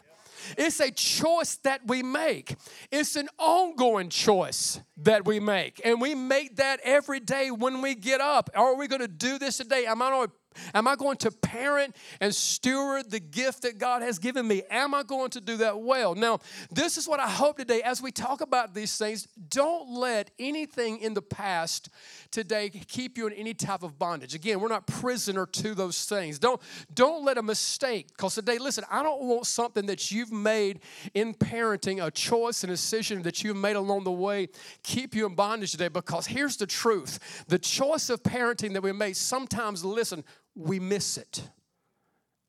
It's 0.56 0.78
a 0.78 0.92
choice 0.92 1.56
that 1.64 1.80
we 1.88 2.04
make. 2.04 2.54
It's 2.92 3.16
an 3.16 3.28
ongoing 3.36 4.10
choice 4.10 4.80
that 4.98 5.26
we 5.26 5.40
make. 5.40 5.80
And 5.84 6.00
we 6.00 6.14
make 6.14 6.56
that 6.56 6.78
every 6.84 7.18
day 7.18 7.50
when 7.50 7.82
we 7.82 7.96
get 7.96 8.20
up. 8.20 8.48
Are 8.54 8.76
we 8.76 8.86
going 8.86 9.00
to 9.00 9.08
do 9.08 9.40
this 9.40 9.56
today? 9.56 9.86
Am 9.86 10.00
I 10.00 10.10
going 10.10 10.28
to 10.28 10.32
Am 10.74 10.86
I 10.86 10.96
going 10.96 11.16
to 11.18 11.30
parent 11.30 11.96
and 12.20 12.34
steward 12.34 13.10
the 13.10 13.20
gift 13.20 13.62
that 13.62 13.78
God 13.78 14.02
has 14.02 14.18
given 14.18 14.46
me? 14.46 14.62
Am 14.70 14.94
I 14.94 15.02
going 15.02 15.30
to 15.30 15.40
do 15.40 15.56
that 15.58 15.80
well? 15.80 16.14
Now, 16.14 16.40
this 16.70 16.96
is 16.96 17.08
what 17.08 17.20
I 17.20 17.28
hope 17.28 17.58
today 17.58 17.82
as 17.82 18.02
we 18.02 18.10
talk 18.10 18.40
about 18.40 18.74
these 18.74 18.96
things. 18.96 19.26
Don't 19.48 19.90
let 19.90 20.30
anything 20.38 20.98
in 20.98 21.14
the 21.14 21.22
past 21.22 21.88
today 22.30 22.68
keep 22.70 23.16
you 23.16 23.26
in 23.26 23.32
any 23.32 23.54
type 23.54 23.82
of 23.82 23.98
bondage. 23.98 24.34
Again, 24.34 24.60
we're 24.60 24.68
not 24.68 24.86
prisoner 24.86 25.46
to 25.46 25.74
those 25.74 26.04
things. 26.04 26.38
Don't 26.38 26.60
don't 26.92 27.24
let 27.24 27.38
a 27.38 27.42
mistake 27.42 28.08
because 28.08 28.34
today, 28.34 28.58
listen, 28.58 28.84
I 28.90 29.02
don't 29.02 29.22
want 29.22 29.46
something 29.46 29.86
that 29.86 30.10
you've 30.10 30.32
made 30.32 30.80
in 31.14 31.34
parenting, 31.34 32.04
a 32.04 32.10
choice 32.10 32.62
and 32.62 32.70
decision 32.70 33.22
that 33.22 33.42
you've 33.42 33.56
made 33.56 33.76
along 33.76 34.04
the 34.04 34.12
way, 34.12 34.48
keep 34.82 35.14
you 35.14 35.26
in 35.26 35.34
bondage 35.34 35.72
today. 35.72 35.88
Because 35.88 36.26
here's 36.26 36.56
the 36.56 36.66
truth: 36.66 37.44
the 37.48 37.58
choice 37.58 38.10
of 38.10 38.22
parenting 38.22 38.72
that 38.74 38.82
we 38.82 38.92
make 38.92 39.16
sometimes, 39.16 39.84
listen, 39.84 40.24
we 40.54 40.80
miss 40.80 41.16
it. 41.16 41.42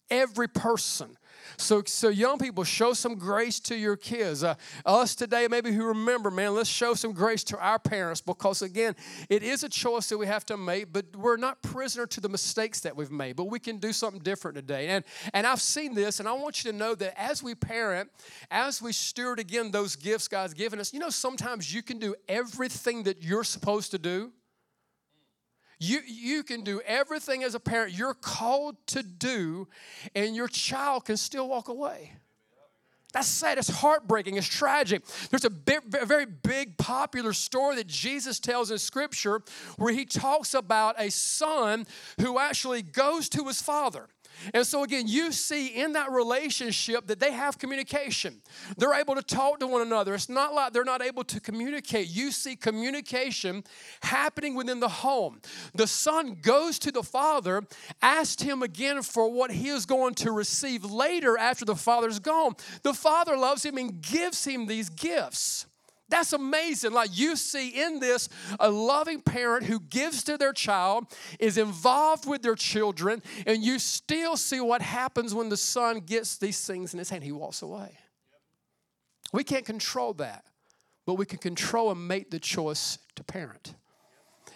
Every 0.10 0.48
person. 0.48 1.18
So, 1.58 1.84
so 1.86 2.10
young 2.10 2.38
people, 2.38 2.64
show 2.64 2.94
some 2.94 3.16
grace 3.16 3.60
to 3.62 3.76
your 3.76 3.96
kids. 3.96 4.44
Uh, 4.44 4.56
us 4.86 5.16
today, 5.16 5.48
maybe 5.50 5.72
who 5.72 5.86
remember, 5.86 6.32
man, 6.32 6.54
let's 6.54 6.70
show 6.70 6.94
some 6.94 7.14
grace 7.14 7.44
to 7.46 7.60
our 7.60 7.80
parents 7.80 8.22
because, 8.22 8.62
again, 8.62 8.96
it 9.30 9.44
is 9.44 9.64
a 9.64 9.70
choice 9.70 10.10
that 10.10 10.18
we 10.18 10.28
have 10.28 10.46
to 10.48 10.58
make, 10.58 10.92
but 10.92 11.06
we're 11.16 11.38
not 11.38 11.62
prisoner 11.62 12.06
to 12.08 12.22
the 12.22 12.30
mistakes 12.30 12.82
that 12.82 12.96
we've 12.96 13.12
made, 13.12 13.36
but 13.36 13.46
we 13.46 13.60
can 13.60 13.78
do 13.78 13.94
something 13.94 14.22
different 14.22 14.56
today. 14.56 14.88
And, 14.90 15.04
and 15.34 15.46
I've 15.46 15.62
seen 15.62 15.94
this, 15.94 16.20
and 16.20 16.28
I 16.28 16.34
want 16.34 16.64
you 16.64 16.72
to 16.72 16.78
know 16.78 16.96
that 16.96 17.20
as 17.20 17.44
we 17.44 17.56
parent, 17.56 18.10
as 18.50 18.82
we 18.82 18.92
steward 18.92 19.40
again 19.40 19.72
those 19.72 19.96
gifts 19.96 20.28
God's 20.28 20.54
given 20.54 20.80
us, 20.80 20.94
you 20.94 21.00
know, 21.00 21.10
sometimes 21.10 21.74
you 21.74 21.82
can 21.82 22.00
do 22.00 22.16
everything 22.28 23.04
that 23.04 23.24
you're 23.24 23.44
supposed 23.44 23.92
to 23.92 24.00
do 24.00 24.32
you, 25.82 26.00
you 26.06 26.44
can 26.44 26.64
do 26.64 26.80
everything 26.86 27.44
as 27.44 27.56
a 27.56 27.60
parent 27.60 27.94
you're 27.94 28.14
called 28.14 28.76
to 28.88 29.02
do, 29.02 29.68
and 30.14 30.36
your 30.36 30.48
child 30.48 31.06
can 31.06 31.18
still 31.18 31.48
walk 31.50 31.70
away. 31.70 32.14
That's 33.14 33.28
sad. 33.28 33.58
It's 33.58 33.70
heartbreaking. 33.70 34.38
It's 34.38 34.48
tragic. 34.48 35.04
There's 35.30 35.44
a, 35.44 35.52
a 36.00 36.06
very 36.06 36.26
big, 36.26 36.78
popular 36.78 37.34
story 37.34 37.76
that 37.78 37.88
Jesus 37.88 38.40
tells 38.40 38.72
in 38.72 38.78
Scripture 38.78 39.42
where 39.78 39.92
he 39.92 40.06
talks 40.06 40.54
about 40.54 40.96
a 40.98 41.10
son 41.12 41.86
who 42.22 42.40
actually 42.40 42.84
goes 42.84 43.28
to 43.30 43.48
his 43.48 43.62
father. 43.62 44.08
And 44.54 44.66
so, 44.66 44.84
again, 44.84 45.08
you 45.08 45.32
see 45.32 45.68
in 45.68 45.94
that 45.94 46.12
relationship 46.12 47.08
that 47.08 47.20
they 47.20 47.32
have 47.32 47.58
communication. 47.58 48.42
They're 48.78 48.94
able 48.94 49.16
to 49.16 49.22
talk 49.22 49.60
to 49.60 49.68
one 49.68 49.82
another. 49.82 50.14
It's 50.14 50.30
not 50.30 50.54
like 50.54 50.74
they're 50.74 50.84
not 50.84 51.02
able 51.02 51.24
to 51.26 51.40
communicate. 51.40 52.08
You 52.10 52.32
see 52.32 52.56
communication 52.56 53.64
happening 54.02 54.56
within 54.56 54.80
the 54.80 54.90
home. 54.90 55.42
The 55.76 55.88
son 55.88 56.38
goes 56.42 56.80
to 56.80 56.92
the 56.92 57.04
father, 57.04 57.64
asks 58.02 58.42
him 58.42 58.64
again 58.64 59.02
for 59.02 59.32
what 59.32 59.52
he 59.52 59.70
is 59.70 59.86
going 59.86 60.16
to 60.16 60.32
receive 60.32 60.84
later 60.84 61.38
after 61.38 61.66
the 61.66 61.76
father's 61.76 62.20
gone. 62.20 62.56
The 62.84 62.94
father 62.94 63.38
loves 63.38 63.66
him 63.66 63.78
and 63.78 64.02
gives 64.02 64.44
him 64.46 64.68
these 64.68 64.90
gifts. 64.90 65.66
That's 66.12 66.34
amazing. 66.34 66.92
Like 66.92 67.18
you 67.18 67.38
see 67.38 67.70
in 67.70 68.00
this 68.00 68.28
a 68.60 68.70
loving 68.70 69.22
parent 69.22 69.66
who 69.66 69.80
gives 69.80 70.24
to 70.26 70.38
their 70.38 70.52
child, 70.52 71.06
is 71.40 71.58
involved 71.58 72.28
with 72.28 72.44
their 72.44 72.56
children, 72.56 73.24
and 73.48 73.64
you 73.64 73.80
still 73.80 74.36
see 74.36 74.60
what 74.60 74.82
happens 74.82 75.34
when 75.34 75.48
the 75.48 75.58
son 75.58 76.02
gets 76.02 76.38
these 76.38 76.64
things 76.68 76.94
in 76.94 77.00
his 77.00 77.10
hand. 77.10 77.24
He 77.24 77.32
walks 77.32 77.62
away. 77.62 77.98
We 79.32 79.46
can't 79.46 79.66
control 79.66 80.14
that, 80.16 80.44
but 81.06 81.16
we 81.16 81.26
can 81.26 81.40
control 81.40 81.90
and 81.92 82.08
make 82.08 82.30
the 82.30 82.40
choice 82.40 82.98
to 83.16 83.24
parent. 83.24 83.74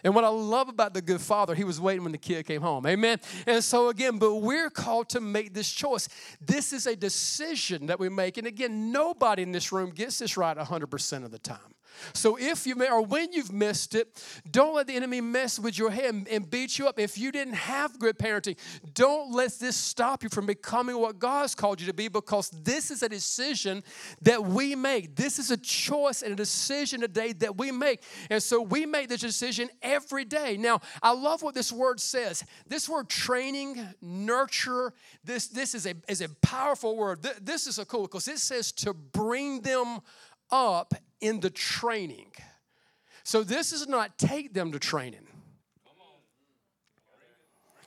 And 0.05 0.13
what 0.13 0.23
I 0.23 0.29
love 0.29 0.69
about 0.69 0.93
the 0.93 1.01
good 1.01 1.19
father, 1.19 1.55
he 1.55 1.63
was 1.63 1.81
waiting 1.81 2.03
when 2.03 2.11
the 2.11 2.19
kid 2.19 2.45
came 2.45 2.61
home. 2.61 2.85
Amen. 2.85 3.19
And 3.47 3.63
so, 3.63 3.89
again, 3.89 4.19
but 4.19 4.35
we're 4.35 4.69
called 4.69 5.09
to 5.09 5.19
make 5.19 5.55
this 5.55 5.71
choice. 5.71 6.07
This 6.39 6.73
is 6.73 6.85
a 6.85 6.95
decision 6.95 7.87
that 7.87 7.99
we 7.99 8.07
make. 8.07 8.37
And 8.37 8.45
again, 8.45 8.91
nobody 8.91 9.41
in 9.41 9.51
this 9.51 9.71
room 9.71 9.89
gets 9.89 10.19
this 10.19 10.37
right 10.37 10.55
100% 10.55 11.25
of 11.25 11.31
the 11.31 11.39
time. 11.39 11.74
So 12.13 12.37
if 12.39 12.65
you 12.65 12.75
may, 12.75 12.89
or 12.89 13.01
when 13.01 13.31
you've 13.33 13.51
missed 13.51 13.95
it, 13.95 14.23
don't 14.49 14.75
let 14.75 14.87
the 14.87 14.93
enemy 14.93 15.21
mess 15.21 15.59
with 15.59 15.77
your 15.77 15.91
head 15.91 16.27
and 16.29 16.49
beat 16.49 16.77
you 16.77 16.87
up. 16.87 16.99
If 16.99 17.17
you 17.17 17.31
didn't 17.31 17.55
have 17.55 17.99
good 17.99 18.17
parenting, 18.17 18.57
don't 18.93 19.31
let 19.31 19.53
this 19.59 19.75
stop 19.75 20.23
you 20.23 20.29
from 20.29 20.45
becoming 20.45 20.97
what 20.97 21.19
God's 21.19 21.55
called 21.55 21.79
you 21.79 21.87
to 21.87 21.93
be 21.93 22.07
because 22.07 22.49
this 22.49 22.91
is 22.91 23.03
a 23.03 23.09
decision 23.09 23.83
that 24.21 24.43
we 24.43 24.75
make. 24.75 25.15
This 25.15 25.39
is 25.39 25.51
a 25.51 25.57
choice 25.57 26.21
and 26.21 26.33
a 26.33 26.35
decision 26.35 27.01
today 27.01 27.33
that 27.33 27.57
we 27.57 27.71
make. 27.71 28.01
And 28.29 28.41
so 28.41 28.61
we 28.61 28.85
make 28.85 29.09
this 29.09 29.21
decision 29.21 29.69
every 29.81 30.25
day. 30.25 30.57
Now, 30.57 30.81
I 31.01 31.11
love 31.13 31.41
what 31.43 31.55
this 31.55 31.71
word 31.71 31.99
says. 31.99 32.43
This 32.67 32.89
word 32.89 33.09
training, 33.09 33.85
nurture, 34.01 34.93
this, 35.23 35.47
this 35.47 35.75
is, 35.75 35.85
a, 35.85 35.93
is 36.07 36.21
a 36.21 36.29
powerful 36.41 36.95
word. 36.95 37.25
This 37.41 37.67
is 37.67 37.79
a 37.79 37.85
cool 37.85 38.03
because 38.03 38.27
it 38.27 38.39
says 38.39 38.71
to 38.73 38.93
bring 38.93 39.61
them 39.61 39.99
up 40.51 40.93
in 41.25 41.39
the 41.39 41.49
training. 41.49 42.31
So 43.23 43.43
this 43.43 43.73
is 43.73 43.87
not 43.87 44.17
take 44.17 44.53
them 44.53 44.71
to 44.71 44.79
training. 44.79 45.24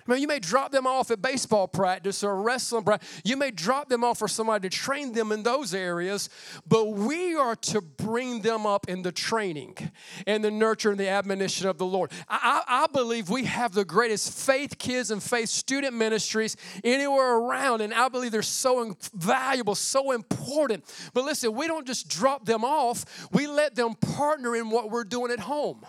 I 0.08 0.12
mean, 0.12 0.22
you 0.22 0.28
may 0.28 0.38
drop 0.38 0.72
them 0.72 0.86
off 0.86 1.10
at 1.10 1.20
baseball 1.20 1.68
practice 1.68 2.24
or 2.24 2.40
wrestling 2.40 2.82
practice. 2.82 3.20
You 3.24 3.36
may 3.36 3.50
drop 3.50 3.90
them 3.90 4.02
off 4.02 4.18
for 4.18 4.28
somebody 4.28 4.68
to 4.68 4.74
train 4.74 5.12
them 5.12 5.32
in 5.32 5.42
those 5.42 5.74
areas, 5.74 6.30
but 6.66 6.92
we 6.92 7.34
are 7.34 7.54
to 7.56 7.82
bring 7.82 8.40
them 8.40 8.64
up 8.64 8.88
in 8.88 9.02
the 9.02 9.12
training 9.12 9.76
and 10.26 10.42
the 10.42 10.50
nurture 10.50 10.90
and 10.90 10.98
the 10.98 11.08
admonition 11.08 11.68
of 11.68 11.76
the 11.76 11.84
Lord. 11.84 12.10
I, 12.28 12.62
I 12.66 12.86
believe 12.86 13.28
we 13.28 13.44
have 13.44 13.74
the 13.74 13.84
greatest 13.84 14.32
faith 14.32 14.78
kids 14.78 15.10
and 15.10 15.22
faith 15.22 15.50
student 15.50 15.94
ministries 15.94 16.56
anywhere 16.82 17.36
around, 17.36 17.82
and 17.82 17.92
I 17.92 18.08
believe 18.08 18.32
they're 18.32 18.42
so 18.42 18.96
valuable, 19.12 19.74
so 19.74 20.12
important. 20.12 20.84
But 21.12 21.24
listen, 21.24 21.54
we 21.54 21.66
don't 21.66 21.86
just 21.86 22.08
drop 22.08 22.46
them 22.46 22.64
off, 22.64 23.28
we 23.30 23.46
let 23.46 23.74
them 23.74 23.94
partner 23.94 24.56
in 24.56 24.70
what 24.70 24.90
we're 24.90 25.04
doing 25.04 25.30
at 25.32 25.40
home. 25.40 25.84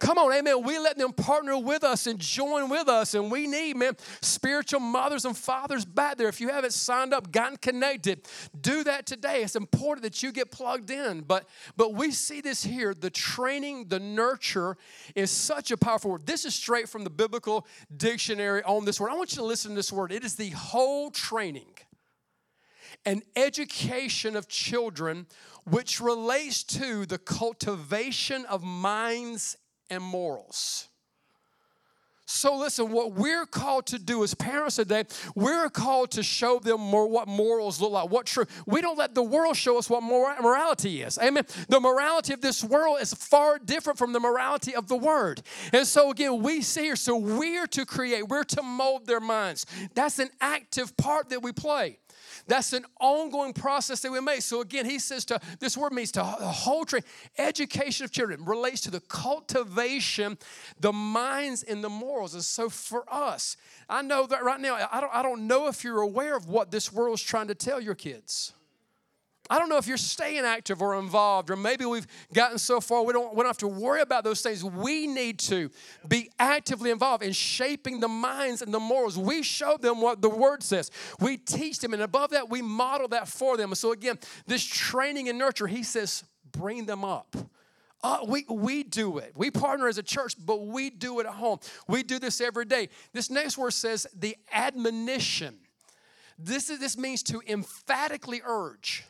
Come 0.00 0.16
on, 0.16 0.32
amen. 0.32 0.62
We 0.64 0.78
let 0.78 0.96
them 0.96 1.12
partner 1.12 1.58
with 1.58 1.84
us 1.84 2.06
and 2.06 2.18
join 2.18 2.70
with 2.70 2.88
us. 2.88 3.12
And 3.12 3.30
we 3.30 3.46
need, 3.46 3.76
man, 3.76 3.96
spiritual 4.22 4.80
mothers 4.80 5.26
and 5.26 5.36
fathers 5.36 5.84
back 5.84 6.16
there. 6.16 6.26
If 6.26 6.40
you 6.40 6.48
haven't 6.48 6.72
signed 6.72 7.12
up, 7.12 7.30
gotten 7.30 7.58
connected, 7.58 8.26
do 8.58 8.82
that 8.84 9.04
today. 9.04 9.42
It's 9.42 9.56
important 9.56 10.02
that 10.04 10.22
you 10.22 10.32
get 10.32 10.50
plugged 10.50 10.90
in. 10.90 11.20
But 11.20 11.46
but 11.76 11.92
we 11.92 12.12
see 12.12 12.40
this 12.40 12.64
here. 12.64 12.94
The 12.94 13.10
training, 13.10 13.88
the 13.88 14.00
nurture 14.00 14.78
is 15.14 15.30
such 15.30 15.70
a 15.70 15.76
powerful 15.76 16.12
word. 16.12 16.26
This 16.26 16.46
is 16.46 16.54
straight 16.54 16.88
from 16.88 17.04
the 17.04 17.10
biblical 17.10 17.66
dictionary 17.94 18.62
on 18.62 18.86
this 18.86 18.98
word. 18.98 19.10
I 19.10 19.16
want 19.16 19.32
you 19.32 19.38
to 19.38 19.44
listen 19.44 19.72
to 19.72 19.76
this 19.76 19.92
word. 19.92 20.12
It 20.12 20.24
is 20.24 20.34
the 20.34 20.50
whole 20.50 21.10
training 21.10 21.74
and 23.04 23.22
education 23.36 24.34
of 24.34 24.48
children 24.48 25.26
which 25.64 26.00
relates 26.00 26.64
to 26.64 27.04
the 27.04 27.18
cultivation 27.18 28.46
of 28.46 28.62
minds 28.62 29.56
and 29.90 30.02
morals. 30.02 30.88
So 32.32 32.56
listen, 32.56 32.92
what 32.92 33.12
we're 33.12 33.44
called 33.44 33.86
to 33.86 33.98
do 33.98 34.22
as 34.22 34.34
parents 34.34 34.76
today, 34.76 35.02
we're 35.34 35.68
called 35.68 36.12
to 36.12 36.22
show 36.22 36.60
them 36.60 36.80
more 36.80 37.08
what 37.08 37.26
morals 37.26 37.80
look 37.80 37.90
like, 37.90 38.08
what 38.08 38.24
true. 38.24 38.46
We 38.66 38.80
don't 38.80 38.96
let 38.96 39.16
the 39.16 39.22
world 39.22 39.56
show 39.56 39.78
us 39.78 39.90
what 39.90 40.02
morality 40.04 41.02
is. 41.02 41.18
Amen. 41.18 41.44
The 41.68 41.80
morality 41.80 42.32
of 42.32 42.40
this 42.40 42.62
world 42.62 42.98
is 43.00 43.12
far 43.12 43.58
different 43.58 43.98
from 43.98 44.12
the 44.12 44.20
morality 44.20 44.76
of 44.76 44.86
the 44.86 44.96
word. 44.96 45.42
And 45.72 45.84
so 45.84 46.12
again, 46.12 46.40
we 46.40 46.62
see 46.62 46.82
here, 46.82 46.96
so 46.96 47.16
we're 47.16 47.66
to 47.66 47.84
create, 47.84 48.28
we're 48.28 48.44
to 48.44 48.62
mold 48.62 49.06
their 49.06 49.20
minds. 49.20 49.66
That's 49.96 50.20
an 50.20 50.30
active 50.40 50.96
part 50.96 51.30
that 51.30 51.42
we 51.42 51.50
play. 51.50 51.98
That's 52.46 52.72
an 52.72 52.84
ongoing 53.00 53.52
process 53.52 54.00
that 54.00 54.12
we 54.12 54.20
make. 54.20 54.42
So 54.42 54.60
again, 54.60 54.86
he 54.86 54.98
says 54.98 55.24
to 55.26 55.40
this 55.58 55.76
word 55.76 55.92
means 55.92 56.12
to 56.12 56.20
the 56.20 56.24
whole 56.24 56.84
train. 56.84 57.02
Education 57.38 58.04
of 58.04 58.12
children 58.12 58.44
relates 58.44 58.80
to 58.82 58.90
the 58.90 59.00
cultivation, 59.00 60.38
the 60.78 60.92
minds 60.92 61.62
and 61.62 61.82
the 61.82 61.88
morals. 61.88 62.34
And 62.34 62.44
so 62.44 62.68
for 62.68 63.04
us, 63.12 63.56
I 63.88 64.02
know 64.02 64.26
that 64.26 64.42
right 64.42 64.60
now, 64.60 64.88
I 64.90 65.00
don't, 65.00 65.14
I 65.14 65.22
don't 65.22 65.46
know 65.46 65.68
if 65.68 65.84
you're 65.84 66.00
aware 66.00 66.36
of 66.36 66.48
what 66.48 66.70
this 66.70 66.92
world 66.92 67.14
is 67.14 67.22
trying 67.22 67.48
to 67.48 67.54
tell 67.54 67.80
your 67.80 67.94
kids. 67.94 68.52
I 69.50 69.58
don't 69.58 69.68
know 69.68 69.78
if 69.78 69.88
you're 69.88 69.96
staying 69.96 70.44
active 70.44 70.80
or 70.80 70.96
involved, 70.96 71.50
or 71.50 71.56
maybe 71.56 71.84
we've 71.84 72.06
gotten 72.32 72.56
so 72.56 72.80
far 72.80 73.02
we 73.02 73.12
don't, 73.12 73.34
we 73.34 73.38
don't 73.38 73.48
have 73.48 73.58
to 73.58 73.68
worry 73.68 74.00
about 74.00 74.22
those 74.22 74.42
things. 74.42 74.62
We 74.62 75.08
need 75.08 75.40
to 75.40 75.70
be 76.06 76.30
actively 76.38 76.92
involved 76.92 77.24
in 77.24 77.32
shaping 77.32 77.98
the 77.98 78.06
minds 78.06 78.62
and 78.62 78.72
the 78.72 78.78
morals. 78.78 79.18
We 79.18 79.42
show 79.42 79.76
them 79.76 80.00
what 80.00 80.22
the 80.22 80.30
word 80.30 80.62
says, 80.62 80.92
we 81.18 81.36
teach 81.36 81.80
them, 81.80 81.92
and 81.92 82.02
above 82.02 82.30
that, 82.30 82.48
we 82.48 82.62
model 82.62 83.08
that 83.08 83.26
for 83.26 83.56
them. 83.56 83.74
So, 83.74 83.90
again, 83.90 84.20
this 84.46 84.64
training 84.64 85.28
and 85.28 85.36
nurture, 85.36 85.66
he 85.66 85.82
says, 85.82 86.22
bring 86.52 86.86
them 86.86 87.04
up. 87.04 87.34
Uh, 88.02 88.20
we, 88.26 88.46
we 88.48 88.84
do 88.84 89.18
it. 89.18 89.32
We 89.34 89.50
partner 89.50 89.88
as 89.88 89.98
a 89.98 90.02
church, 90.02 90.34
but 90.38 90.66
we 90.66 90.90
do 90.90 91.20
it 91.20 91.26
at 91.26 91.34
home. 91.34 91.58
We 91.88 92.02
do 92.02 92.18
this 92.18 92.40
every 92.40 92.64
day. 92.64 92.88
This 93.12 93.28
next 93.30 93.58
word 93.58 93.72
says 93.72 94.06
the 94.14 94.36
admonition. 94.52 95.58
This, 96.38 96.70
is, 96.70 96.78
this 96.78 96.96
means 96.96 97.22
to 97.24 97.42
emphatically 97.46 98.40
urge. 98.44 99.04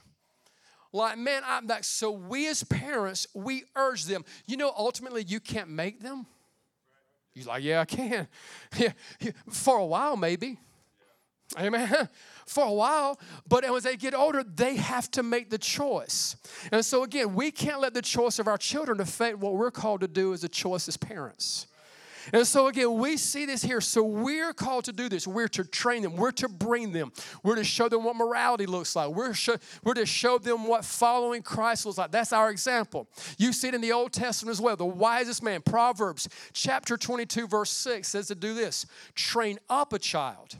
Like, 0.92 1.18
man, 1.18 1.42
I'm 1.46 1.66
like, 1.66 1.84
so 1.84 2.10
we 2.10 2.48
as 2.48 2.64
parents, 2.64 3.26
we 3.34 3.64
urge 3.76 4.04
them. 4.04 4.24
You 4.46 4.56
know, 4.56 4.72
ultimately, 4.76 5.22
you 5.22 5.40
can't 5.40 5.70
make 5.70 6.00
them. 6.00 6.26
You're 7.34 7.46
like, 7.46 7.62
yeah, 7.62 7.80
I 7.80 7.84
can. 7.84 8.28
Yeah, 8.76 8.92
for 9.48 9.78
a 9.78 9.86
while, 9.86 10.16
maybe. 10.16 10.58
Amen. 11.58 12.08
For 12.46 12.64
a 12.64 12.72
while, 12.72 13.20
but 13.48 13.64
as 13.64 13.84
they 13.84 13.96
get 13.96 14.12
older, 14.12 14.42
they 14.42 14.74
have 14.74 15.08
to 15.12 15.22
make 15.22 15.50
the 15.50 15.58
choice. 15.58 16.34
And 16.72 16.84
so, 16.84 17.04
again, 17.04 17.32
we 17.34 17.52
can't 17.52 17.80
let 17.80 17.94
the 17.94 18.02
choice 18.02 18.40
of 18.40 18.48
our 18.48 18.58
children 18.58 19.00
affect 19.00 19.38
what 19.38 19.54
we're 19.54 19.70
called 19.70 20.00
to 20.00 20.08
do 20.08 20.32
as 20.32 20.42
a 20.42 20.48
choice 20.48 20.88
as 20.88 20.96
parents. 20.96 21.68
And 22.32 22.46
so, 22.46 22.66
again, 22.66 22.98
we 22.98 23.16
see 23.16 23.46
this 23.46 23.62
here. 23.62 23.80
So, 23.80 24.02
we're 24.02 24.52
called 24.52 24.84
to 24.84 24.92
do 24.92 25.08
this. 25.08 25.26
We're 25.26 25.48
to 25.48 25.64
train 25.64 26.02
them, 26.02 26.16
we're 26.16 26.30
to 26.32 26.48
bring 26.48 26.92
them, 26.92 27.12
we're 27.42 27.56
to 27.56 27.64
show 27.64 27.88
them 27.88 28.04
what 28.04 28.16
morality 28.16 28.66
looks 28.66 28.94
like, 28.96 29.08
we're, 29.10 29.34
we're 29.84 29.94
to 29.94 30.06
show 30.06 30.38
them 30.38 30.66
what 30.66 30.84
following 30.84 31.42
Christ 31.42 31.86
looks 31.86 31.98
like. 31.98 32.10
That's 32.10 32.32
our 32.32 32.50
example. 32.50 33.08
You 33.38 33.52
see 33.52 33.68
it 33.68 33.74
in 33.74 33.80
the 33.80 33.92
Old 33.92 34.12
Testament 34.12 34.52
as 34.52 34.60
well. 34.60 34.76
The 34.76 34.84
wisest 34.84 35.42
man, 35.42 35.62
Proverbs 35.62 36.28
chapter 36.52 36.96
22, 36.96 37.46
verse 37.46 37.70
6 37.70 38.08
says 38.08 38.28
to 38.28 38.34
do 38.34 38.54
this 38.54 38.86
train 39.14 39.58
up 39.68 39.92
a 39.92 39.98
child. 39.98 40.56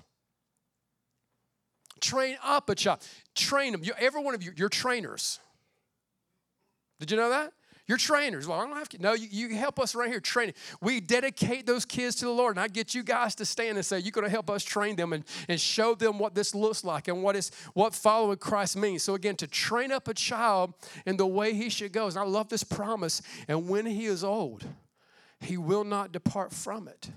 Train 2.01 2.37
up 2.43 2.71
a 2.71 2.75
child. 2.75 3.07
Train 3.35 3.73
them. 3.73 3.85
You, 3.85 3.93
every 3.99 4.23
one 4.23 4.35
of 4.35 4.43
you, 4.43 4.53
you're 4.57 4.69
trainers. 4.69 5.39
Did 6.99 7.11
you 7.11 7.17
know 7.17 7.31
that? 7.31 7.53
You're 7.91 7.99
trainers. 7.99 8.47
Well, 8.47 8.61
I 8.61 8.69
don't 8.69 8.77
have 8.77 8.89
to. 8.91 9.03
No, 9.03 9.15
you, 9.15 9.27
you 9.49 9.57
help 9.57 9.81
us 9.81 9.97
right 9.97 10.09
here 10.09 10.21
training. 10.21 10.55
We 10.81 11.01
dedicate 11.01 11.67
those 11.67 11.85
kids 11.85 12.15
to 12.19 12.25
the 12.25 12.31
Lord. 12.31 12.55
And 12.55 12.63
I 12.63 12.69
get 12.69 12.95
you 12.95 13.03
guys 13.03 13.35
to 13.35 13.45
stand 13.45 13.79
and 13.79 13.85
say, 13.85 13.99
You're 13.99 14.13
going 14.13 14.27
to 14.27 14.31
help 14.31 14.49
us 14.49 14.63
train 14.63 14.95
them 14.95 15.13
and, 15.13 15.25
and 15.49 15.61
show 15.61 15.97
them 15.97 16.21
what 16.21 16.33
this 16.33 16.55
looks 16.55 16.85
like 16.85 17.09
and 17.09 17.21
what 17.21 17.35
is 17.35 17.51
what 17.75 17.93
following 17.93 18.37
Christ 18.37 18.77
means. 18.77 19.03
So 19.03 19.17
again, 19.17 19.35
to 19.39 19.49
train 19.49 19.91
up 19.91 20.07
a 20.07 20.15
child 20.15 20.73
in 21.05 21.17
the 21.17 21.27
way 21.27 21.53
he 21.53 21.69
should 21.69 21.93
go. 21.93 22.07
And 22.07 22.17
I 22.17 22.23
love 22.23 22.49
this 22.49 22.63
promise. 22.63 23.23
And 23.49 23.69
when 23.69 23.87
he 23.87 24.07
is 24.07 24.23
old, 24.23 24.65
he 25.41 25.57
will 25.57 25.83
not 25.83 26.13
depart 26.13 26.53
from 26.53 26.87
it. 26.87 27.11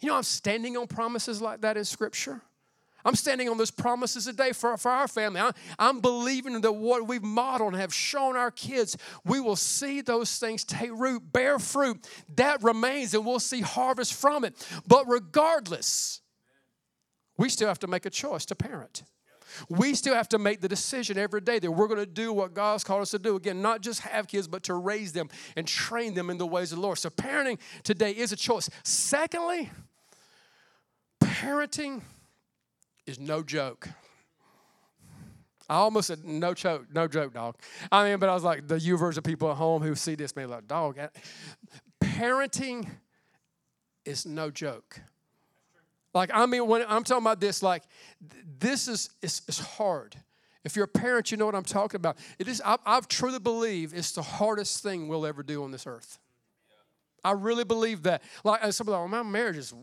You 0.00 0.08
know, 0.08 0.16
I'm 0.16 0.22
standing 0.22 0.78
on 0.78 0.86
promises 0.86 1.42
like 1.42 1.60
that 1.60 1.76
in 1.76 1.84
Scripture. 1.84 2.40
I'm 3.04 3.14
standing 3.14 3.48
on 3.48 3.56
those 3.56 3.70
promises 3.70 4.26
today 4.26 4.52
for, 4.52 4.76
for 4.76 4.90
our 4.90 5.08
family. 5.08 5.40
I, 5.40 5.52
I'm 5.78 6.00
believing 6.00 6.60
that 6.60 6.72
what 6.72 7.06
we've 7.06 7.22
modeled 7.22 7.72
and 7.72 7.80
have 7.80 7.94
shown 7.94 8.36
our 8.36 8.50
kids, 8.50 8.96
we 9.24 9.40
will 9.40 9.56
see 9.56 10.00
those 10.00 10.38
things 10.38 10.64
take 10.64 10.90
root, 10.92 11.32
bear 11.32 11.58
fruit. 11.58 12.06
That 12.36 12.62
remains, 12.62 13.14
and 13.14 13.24
we'll 13.24 13.40
see 13.40 13.60
harvest 13.60 14.14
from 14.14 14.44
it. 14.44 14.54
But 14.86 15.08
regardless, 15.08 16.20
we 17.36 17.48
still 17.48 17.68
have 17.68 17.78
to 17.80 17.86
make 17.86 18.06
a 18.06 18.10
choice 18.10 18.44
to 18.46 18.54
parent. 18.54 19.02
We 19.68 19.94
still 19.94 20.14
have 20.14 20.28
to 20.28 20.38
make 20.38 20.60
the 20.60 20.68
decision 20.68 21.18
every 21.18 21.40
day 21.40 21.58
that 21.58 21.70
we're 21.70 21.88
going 21.88 22.00
to 22.00 22.06
do 22.06 22.32
what 22.32 22.54
God's 22.54 22.84
called 22.84 23.02
us 23.02 23.10
to 23.10 23.18
do. 23.18 23.36
Again, 23.36 23.62
not 23.62 23.80
just 23.80 24.00
have 24.02 24.28
kids, 24.28 24.46
but 24.46 24.62
to 24.64 24.74
raise 24.74 25.12
them 25.12 25.28
and 25.56 25.66
train 25.66 26.14
them 26.14 26.30
in 26.30 26.38
the 26.38 26.46
ways 26.46 26.72
of 26.72 26.76
the 26.76 26.82
Lord. 26.82 26.98
So, 26.98 27.10
parenting 27.10 27.58
today 27.82 28.12
is 28.12 28.32
a 28.32 28.36
choice. 28.36 28.70
Secondly, 28.84 29.70
parenting 31.20 32.02
is 33.06 33.18
no 33.18 33.42
joke. 33.42 33.88
I 35.68 35.76
almost 35.76 36.08
said 36.08 36.24
no 36.24 36.52
joke, 36.52 36.86
no 36.92 37.06
joke, 37.06 37.32
dog. 37.32 37.56
I 37.92 38.08
mean, 38.08 38.18
but 38.18 38.28
I 38.28 38.34
was 38.34 38.42
like 38.42 38.66
the 38.66 38.76
YouVersion 38.76 39.18
of 39.18 39.24
people 39.24 39.50
at 39.50 39.56
home 39.56 39.82
who 39.82 39.94
see 39.94 40.16
this 40.16 40.34
may 40.34 40.44
like, 40.44 40.66
dog. 40.66 40.98
Eh, 40.98 41.06
parenting 42.02 42.88
is 44.04 44.26
no 44.26 44.50
joke. 44.50 45.00
Like 46.12 46.30
I 46.34 46.46
mean, 46.46 46.66
when 46.66 46.84
I'm 46.88 47.04
talking 47.04 47.22
about 47.22 47.40
this, 47.40 47.62
like 47.62 47.84
this 48.58 48.88
is 48.88 49.10
it's, 49.22 49.42
it's 49.46 49.60
hard. 49.60 50.16
If 50.64 50.76
you're 50.76 50.86
a 50.86 50.88
parent, 50.88 51.30
you 51.30 51.36
know 51.36 51.46
what 51.46 51.54
I'm 51.54 51.64
talking 51.64 51.96
about. 51.96 52.18
It 52.38 52.48
is. 52.48 52.60
I, 52.64 52.76
I 52.84 53.00
truly 53.00 53.38
believe 53.38 53.94
it's 53.94 54.12
the 54.12 54.22
hardest 54.22 54.82
thing 54.82 55.08
we'll 55.08 55.24
ever 55.24 55.42
do 55.42 55.62
on 55.62 55.70
this 55.70 55.86
earth. 55.86 56.18
I 57.24 57.32
really 57.32 57.64
believe 57.64 58.02
that. 58.04 58.22
Like 58.44 58.60
some 58.72 58.86
people, 58.86 58.94
are 58.94 59.02
like, 59.02 59.12
well, 59.12 59.24
my 59.24 59.30
marriage 59.30 59.56
is, 59.56 59.74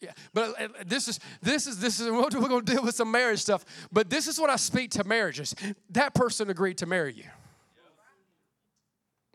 yeah. 0.00 0.12
But 0.32 0.60
uh, 0.60 0.68
this 0.86 1.08
is 1.08 1.20
this 1.42 1.66
is 1.66 1.78
this 1.78 2.00
is 2.00 2.10
we're 2.10 2.30
going 2.30 2.64
to 2.64 2.72
deal 2.74 2.82
with 2.82 2.94
some 2.94 3.10
marriage 3.10 3.40
stuff. 3.40 3.64
But 3.92 4.10
this 4.10 4.26
is 4.26 4.40
what 4.40 4.50
I 4.50 4.56
speak 4.56 4.90
to 4.92 5.04
marriages. 5.04 5.54
That 5.90 6.14
person 6.14 6.50
agreed 6.50 6.78
to 6.78 6.86
marry 6.86 7.14
you. 7.14 7.24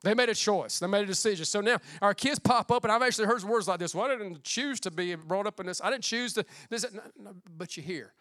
They 0.03 0.13
made 0.13 0.27
a 0.27 0.35
choice. 0.35 0.79
They 0.79 0.87
made 0.87 1.03
a 1.03 1.07
decision. 1.07 1.45
So 1.45 1.61
now 1.61 1.77
our 2.01 2.13
kids 2.13 2.37
pop 2.37 2.71
up, 2.71 2.83
and 2.83 2.91
I've 2.91 3.01
actually 3.01 3.27
heard 3.27 3.41
words 3.43 3.69
like 3.69 3.79
this. 3.79 3.95
Well, 3.95 4.05
I 4.05 4.09
didn't 4.09 4.43
choose 4.43 4.79
to 4.81 4.91
be 4.91 5.15
brought 5.15 5.47
up 5.47 5.59
in 5.61 5.65
this. 5.65 5.81
I 5.81 5.89
didn't 5.89 6.03
choose 6.03 6.33
to. 6.33 6.45
This, 6.69 6.85
no, 6.93 7.01
no, 7.17 7.31
but 7.57 7.77
you 7.77 7.83
hear. 7.83 8.13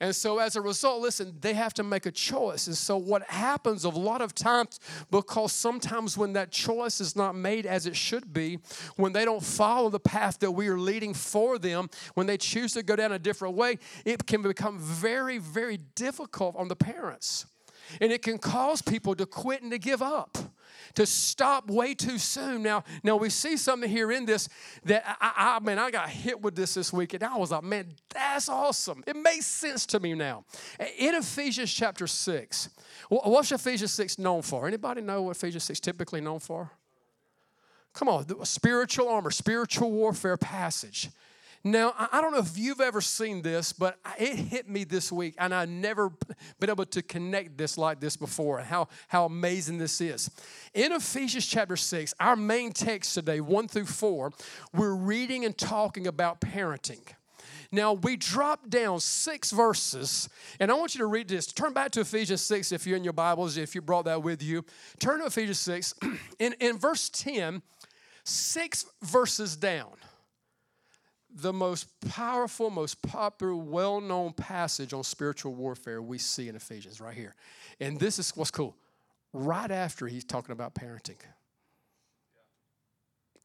And 0.00 0.14
so, 0.14 0.38
as 0.38 0.54
a 0.54 0.60
result, 0.60 1.02
listen, 1.02 1.36
they 1.40 1.54
have 1.54 1.74
to 1.74 1.82
make 1.82 2.06
a 2.06 2.12
choice. 2.12 2.68
And 2.68 2.76
so, 2.76 2.96
what 2.96 3.24
happens 3.24 3.82
a 3.84 3.88
lot 3.88 4.20
of 4.20 4.32
times, 4.32 4.78
because 5.10 5.52
sometimes 5.52 6.16
when 6.16 6.34
that 6.34 6.52
choice 6.52 7.00
is 7.00 7.16
not 7.16 7.34
made 7.34 7.66
as 7.66 7.86
it 7.86 7.96
should 7.96 8.32
be, 8.32 8.60
when 8.96 9.12
they 9.12 9.24
don't 9.24 9.42
follow 9.42 9.90
the 9.90 9.98
path 9.98 10.38
that 10.38 10.52
we 10.52 10.68
are 10.68 10.78
leading 10.78 11.14
for 11.14 11.58
them, 11.58 11.90
when 12.14 12.28
they 12.28 12.36
choose 12.36 12.74
to 12.74 12.84
go 12.84 12.94
down 12.94 13.10
a 13.10 13.18
different 13.18 13.56
way, 13.56 13.78
it 14.04 14.26
can 14.26 14.42
become 14.42 14.78
very, 14.78 15.38
very 15.38 15.78
difficult 15.96 16.54
on 16.54 16.68
the 16.68 16.76
parents. 16.76 17.46
And 18.00 18.12
it 18.12 18.22
can 18.22 18.38
cause 18.38 18.82
people 18.82 19.16
to 19.16 19.26
quit 19.26 19.62
and 19.62 19.72
to 19.72 19.78
give 19.78 20.02
up 20.02 20.38
to 20.94 21.06
stop 21.06 21.70
way 21.70 21.94
too 21.94 22.18
soon. 22.18 22.62
Now, 22.62 22.84
now 23.02 23.16
we 23.16 23.30
see 23.30 23.56
something 23.56 23.88
here 23.88 24.12
in 24.12 24.24
this 24.26 24.48
that 24.84 25.04
I, 25.20 25.56
I 25.56 25.60
mean, 25.60 25.78
I 25.78 25.90
got 25.90 26.08
hit 26.08 26.40
with 26.40 26.54
this 26.56 26.74
this 26.74 26.92
week, 26.92 27.14
and 27.14 27.22
I 27.22 27.36
was 27.36 27.50
like, 27.50 27.64
man, 27.64 27.86
that's 28.10 28.48
awesome. 28.48 29.02
It 29.06 29.16
makes 29.16 29.46
sense 29.46 29.86
to 29.86 30.00
me 30.00 30.14
now. 30.14 30.44
In 30.98 31.14
Ephesians 31.14 31.72
chapter 31.72 32.06
six, 32.06 32.70
what's 33.08 33.52
Ephesians 33.52 33.92
six 33.92 34.18
known 34.18 34.42
for? 34.42 34.66
Anybody 34.66 35.00
know 35.00 35.22
what 35.22 35.36
Ephesians 35.36 35.64
six 35.64 35.80
typically 35.80 36.20
known 36.20 36.38
for? 36.38 36.70
Come 37.94 38.08
on, 38.08 38.44
spiritual 38.44 39.08
armor, 39.08 39.30
spiritual 39.30 39.90
warfare 39.90 40.36
passage. 40.36 41.10
Now, 41.64 41.92
I 42.12 42.20
don't 42.20 42.32
know 42.32 42.38
if 42.38 42.56
you've 42.56 42.80
ever 42.80 43.00
seen 43.00 43.42
this, 43.42 43.72
but 43.72 43.98
it 44.18 44.36
hit 44.36 44.68
me 44.68 44.84
this 44.84 45.10
week, 45.10 45.34
and 45.38 45.52
I've 45.52 45.68
never 45.68 46.10
been 46.60 46.70
able 46.70 46.86
to 46.86 47.02
connect 47.02 47.58
this 47.58 47.76
like 47.76 48.00
this 48.00 48.16
before, 48.16 48.60
how, 48.60 48.88
how 49.08 49.24
amazing 49.24 49.78
this 49.78 50.00
is. 50.00 50.30
In 50.72 50.92
Ephesians 50.92 51.46
chapter 51.46 51.76
6, 51.76 52.14
our 52.20 52.36
main 52.36 52.72
text 52.72 53.14
today, 53.14 53.40
1 53.40 53.68
through 53.68 53.86
4, 53.86 54.32
we're 54.72 54.94
reading 54.94 55.44
and 55.44 55.56
talking 55.58 56.06
about 56.06 56.40
parenting. 56.40 57.02
Now, 57.70 57.92
we 57.92 58.16
drop 58.16 58.70
down 58.70 59.00
six 59.00 59.50
verses, 59.50 60.28
and 60.58 60.70
I 60.70 60.74
want 60.74 60.94
you 60.94 61.00
to 61.00 61.06
read 61.06 61.28
this. 61.28 61.46
Turn 61.46 61.72
back 61.74 61.90
to 61.92 62.00
Ephesians 62.00 62.40
6 62.42 62.72
if 62.72 62.86
you're 62.86 62.96
in 62.96 63.04
your 63.04 63.12
Bibles, 63.12 63.56
if 63.56 63.74
you 63.74 63.82
brought 63.82 64.06
that 64.06 64.22
with 64.22 64.42
you. 64.42 64.64
Turn 65.00 65.20
to 65.20 65.26
Ephesians 65.26 65.58
6. 65.60 65.94
In, 66.38 66.54
in 66.60 66.78
verse 66.78 67.10
10, 67.10 67.62
six 68.24 68.86
verses 69.02 69.56
down, 69.56 69.90
the 71.34 71.52
most 71.52 71.88
powerful, 72.08 72.70
most 72.70 73.00
popular, 73.02 73.54
well 73.54 74.00
known 74.00 74.32
passage 74.32 74.92
on 74.92 75.04
spiritual 75.04 75.54
warfare 75.54 76.00
we 76.02 76.18
see 76.18 76.48
in 76.48 76.56
Ephesians 76.56 77.00
right 77.00 77.14
here. 77.14 77.34
And 77.80 77.98
this 78.00 78.18
is 78.18 78.30
what's 78.36 78.50
cool. 78.50 78.76
Right 79.32 79.70
after 79.70 80.06
he's 80.06 80.24
talking 80.24 80.52
about 80.52 80.74
parenting. 80.74 81.18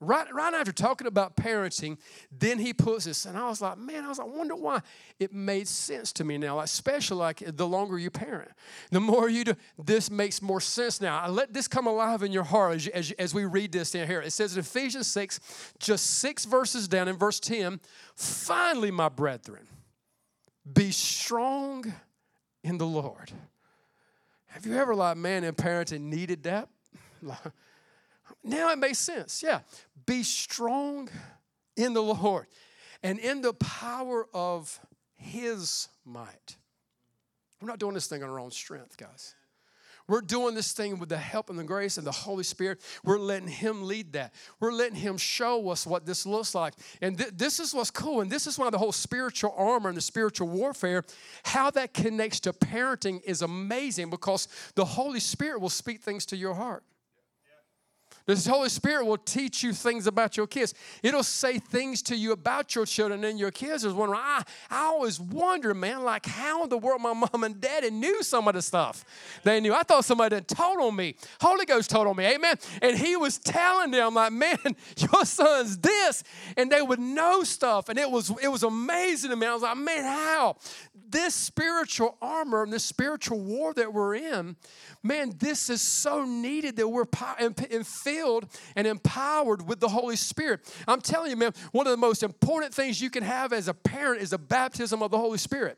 Right, 0.04 0.28
right 0.34 0.54
after 0.54 0.72
talking 0.72 1.08
about 1.08 1.36
parenting, 1.38 1.98
then 2.32 2.60
he 2.60 2.74
puts 2.74 3.06
this, 3.06 3.26
and 3.26 3.38
I 3.38 3.48
was 3.48 3.62
like, 3.62 3.78
man, 3.78 4.04
I 4.04 4.10
was 4.10 4.20
like, 4.20 4.28
wonder 4.28 4.56
why 4.56 4.82
it 5.20 5.34
made 5.34 5.68
sense 5.68 6.12
to 6.14 6.24
me 6.24 6.38
now. 6.38 6.58
Like, 6.58 6.66
especially 6.66 7.18
like 7.18 7.42
the 7.46 7.68
longer 7.68 7.98
you 7.98 8.10
parent, 8.10 8.52
the 8.92 9.00
more 9.00 9.30
you 9.30 9.46
do, 9.46 9.54
this 9.78 10.12
makes 10.12 10.42
more 10.42 10.60
sense 10.60 11.00
now. 11.00 11.20
I 11.20 11.30
let 11.30 11.54
this 11.54 11.68
come 11.68 11.88
alive 11.88 12.22
in 12.22 12.32
your 12.32 12.44
heart 12.44 12.76
as, 12.76 12.88
as, 12.88 13.12
as 13.14 13.34
we 13.34 13.46
read 13.46 13.72
this 13.72 13.92
down 13.92 14.08
here. 14.08 14.22
It 14.22 14.34
says 14.34 14.54
in 14.56 14.60
Ephesians 14.60 15.08
6, 15.08 15.40
just 15.80 16.06
six 16.20 16.46
verses 16.46 16.88
down 16.88 17.08
in 17.08 17.16
verse 17.16 17.40
10, 17.40 17.80
finally, 18.16 18.92
my 18.92 19.10
brethren, 19.10 19.68
be 20.72 20.92
strong 20.92 21.94
in 22.64 22.78
the 22.78 22.88
Lord. 22.88 23.32
Have 24.48 24.66
you 24.66 24.76
ever, 24.76 24.94
like, 24.94 25.18
man, 25.18 25.44
in 25.44 25.56
parenting 25.56 26.02
needed 26.02 26.44
that? 26.44 26.68
Now 28.44 28.72
it 28.72 28.78
makes 28.78 29.00
sense. 29.00 29.42
Yeah. 29.44 29.60
Be 30.06 30.24
strong 30.24 31.10
in 31.76 31.94
the 31.94 32.04
Lord 32.04 32.48
and 33.02 33.20
in 33.20 33.42
the 33.42 33.54
power 33.54 34.28
of 34.34 34.80
His 35.16 35.88
might. 36.06 36.58
We're 37.62 37.70
not 37.70 37.80
doing 37.80 37.94
this 37.94 38.08
thing 38.08 38.24
on 38.24 38.30
our 38.30 38.40
own 38.40 38.52
strength, 38.52 38.98
guys. 38.98 39.36
We're 40.06 40.20
doing 40.20 40.54
this 40.54 40.74
thing 40.74 41.00
with 41.00 41.08
the 41.08 41.18
help 41.18 41.50
and 41.50 41.58
the 41.58 41.64
grace 41.64 41.98
and 41.98 42.06
the 42.06 42.12
Holy 42.12 42.44
Spirit. 42.44 42.82
We're 43.06 43.18
letting 43.18 43.48
Him 43.48 43.84
lead 43.88 44.14
that. 44.14 44.34
We're 44.60 44.74
letting 44.74 44.98
Him 44.98 45.18
show 45.18 45.70
us 45.70 45.88
what 45.88 46.06
this 46.06 46.26
looks 46.26 46.54
like. 46.54 46.74
And 47.02 47.18
th- 47.18 47.32
this 47.34 47.62
is 47.62 47.74
what's 47.74 47.90
cool. 47.90 48.20
And 48.20 48.30
this 48.30 48.46
is 48.46 48.60
why 48.60 48.70
the 48.70 48.78
whole 48.78 48.92
spiritual 48.92 49.54
armor 49.58 49.88
and 49.88 49.96
the 49.96 50.02
spiritual 50.02 50.50
warfare, 50.50 51.04
how 51.46 51.72
that 51.72 51.94
connects 51.94 52.42
to 52.42 52.52
parenting 52.52 53.24
is 53.24 53.42
amazing 53.42 54.10
because 54.10 54.50
the 54.76 54.84
Holy 54.84 55.22
Spirit 55.22 55.62
will 55.62 55.70
speak 55.70 56.02
things 56.02 56.26
to 56.28 56.36
your 56.36 56.54
heart. 56.54 56.84
The 58.26 58.36
Holy 58.50 58.70
Spirit 58.70 59.06
will 59.06 59.18
teach 59.18 59.64
you 59.64 59.74
things 59.74 60.08
about 60.08 60.38
your 60.38 60.48
kids. 60.48 60.74
It'll 61.02 61.24
say 61.24 61.60
things 61.60 62.02
to 62.04 62.16
you 62.16 62.32
about 62.32 62.74
your 62.74 62.86
children 62.86 63.24
and 63.26 63.38
your 63.38 63.52
kids. 63.52 63.84
Is 63.84 63.94
wondering, 63.94 64.22
I, 64.24 64.44
I 64.70 64.84
always 64.84 65.20
wonder, 65.20 65.74
man, 65.74 66.04
like 66.04 66.26
how 66.26 66.64
in 66.64 66.70
the 66.70 66.78
world 66.78 67.02
my 67.02 67.14
mom 67.14 67.44
and 67.44 67.60
daddy 67.60 67.90
knew 67.90 68.24
some 68.24 68.48
of 68.48 68.54
the 68.54 68.62
stuff 68.62 69.04
they 69.44 69.60
knew. 69.60 69.74
I 69.74 69.84
thought 69.84 70.06
somebody 70.06 70.36
had 70.36 70.48
told 70.48 70.80
on 70.80 70.96
me. 70.96 71.16
Holy 71.42 71.66
Ghost 71.66 71.90
told 71.90 72.08
on 72.08 72.16
me, 72.16 72.26
amen. 72.26 72.56
And 72.82 72.98
he 72.98 73.18
was 73.18 73.38
telling 73.38 73.92
them, 73.92 74.14
like, 74.14 74.32
man, 74.32 74.58
your 74.98 75.26
son's 75.26 75.78
this. 75.80 76.24
And 76.56 76.72
they 76.72 76.82
would 76.82 77.00
know 77.00 77.44
stuff. 77.44 77.90
And 77.90 78.00
it 78.00 78.10
was 78.10 78.32
it 78.42 78.48
was 78.48 78.64
amazing 78.64 79.32
to 79.32 79.36
me. 79.36 79.48
I 79.48 79.54
was 79.54 79.64
like, 79.64 79.78
man, 79.78 80.04
how? 80.04 80.56
This 81.10 81.36
spiritual 81.36 82.18
armor 82.22 82.64
and 82.64 82.72
this 82.72 82.86
spiritual 82.86 83.40
war 83.40 83.74
that 83.74 83.94
we're 83.94 84.16
in 84.16 84.56
man, 85.04 85.34
this 85.38 85.70
is 85.70 85.82
so 85.82 86.24
needed 86.24 86.78
that 86.78 86.88
we're 86.88 87.06
filled 88.14 88.46
and 88.76 88.86
empowered 88.88 89.68
with 89.68 89.80
the 89.80 89.90
Holy 89.90 90.16
Spirit. 90.16 90.62
I'm 90.88 91.02
telling 91.02 91.32
you, 91.32 91.38
man, 91.38 91.54
one 91.72 91.88
of 91.88 91.92
the 91.92 91.98
most 91.98 92.24
important 92.24 92.74
things 92.74 93.02
you 93.02 93.10
can 93.10 93.24
have 93.24 93.54
as 93.54 93.68
a 93.68 93.74
parent 93.74 94.22
is 94.22 94.34
a 94.34 94.38
baptism 94.38 95.02
of 95.02 95.12
the 95.12 95.18
Holy 95.18 95.38
Spirit. 95.38 95.78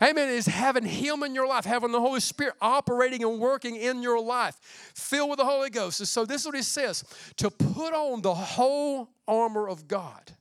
Amen. 0.00 0.30
Is 0.30 0.46
having 0.46 0.84
Him 0.84 1.22
in 1.22 1.34
your 1.34 1.46
life, 1.46 1.66
having 1.66 1.92
the 1.92 2.00
Holy 2.00 2.20
Spirit 2.20 2.54
operating 2.62 3.22
and 3.22 3.38
working 3.38 3.76
in 3.76 4.02
your 4.02 4.22
life, 4.22 4.56
filled 4.94 5.28
with 5.28 5.38
the 5.38 5.44
Holy 5.44 5.68
Ghost. 5.68 6.00
And 6.00 6.08
so, 6.08 6.24
this 6.24 6.42
is 6.42 6.46
what 6.46 6.56
He 6.56 6.62
says 6.62 7.04
to 7.36 7.50
put 7.50 7.92
on 7.92 8.22
the 8.22 8.32
whole 8.32 9.10
armor 9.28 9.68
of 9.68 9.88
God. 9.88 10.32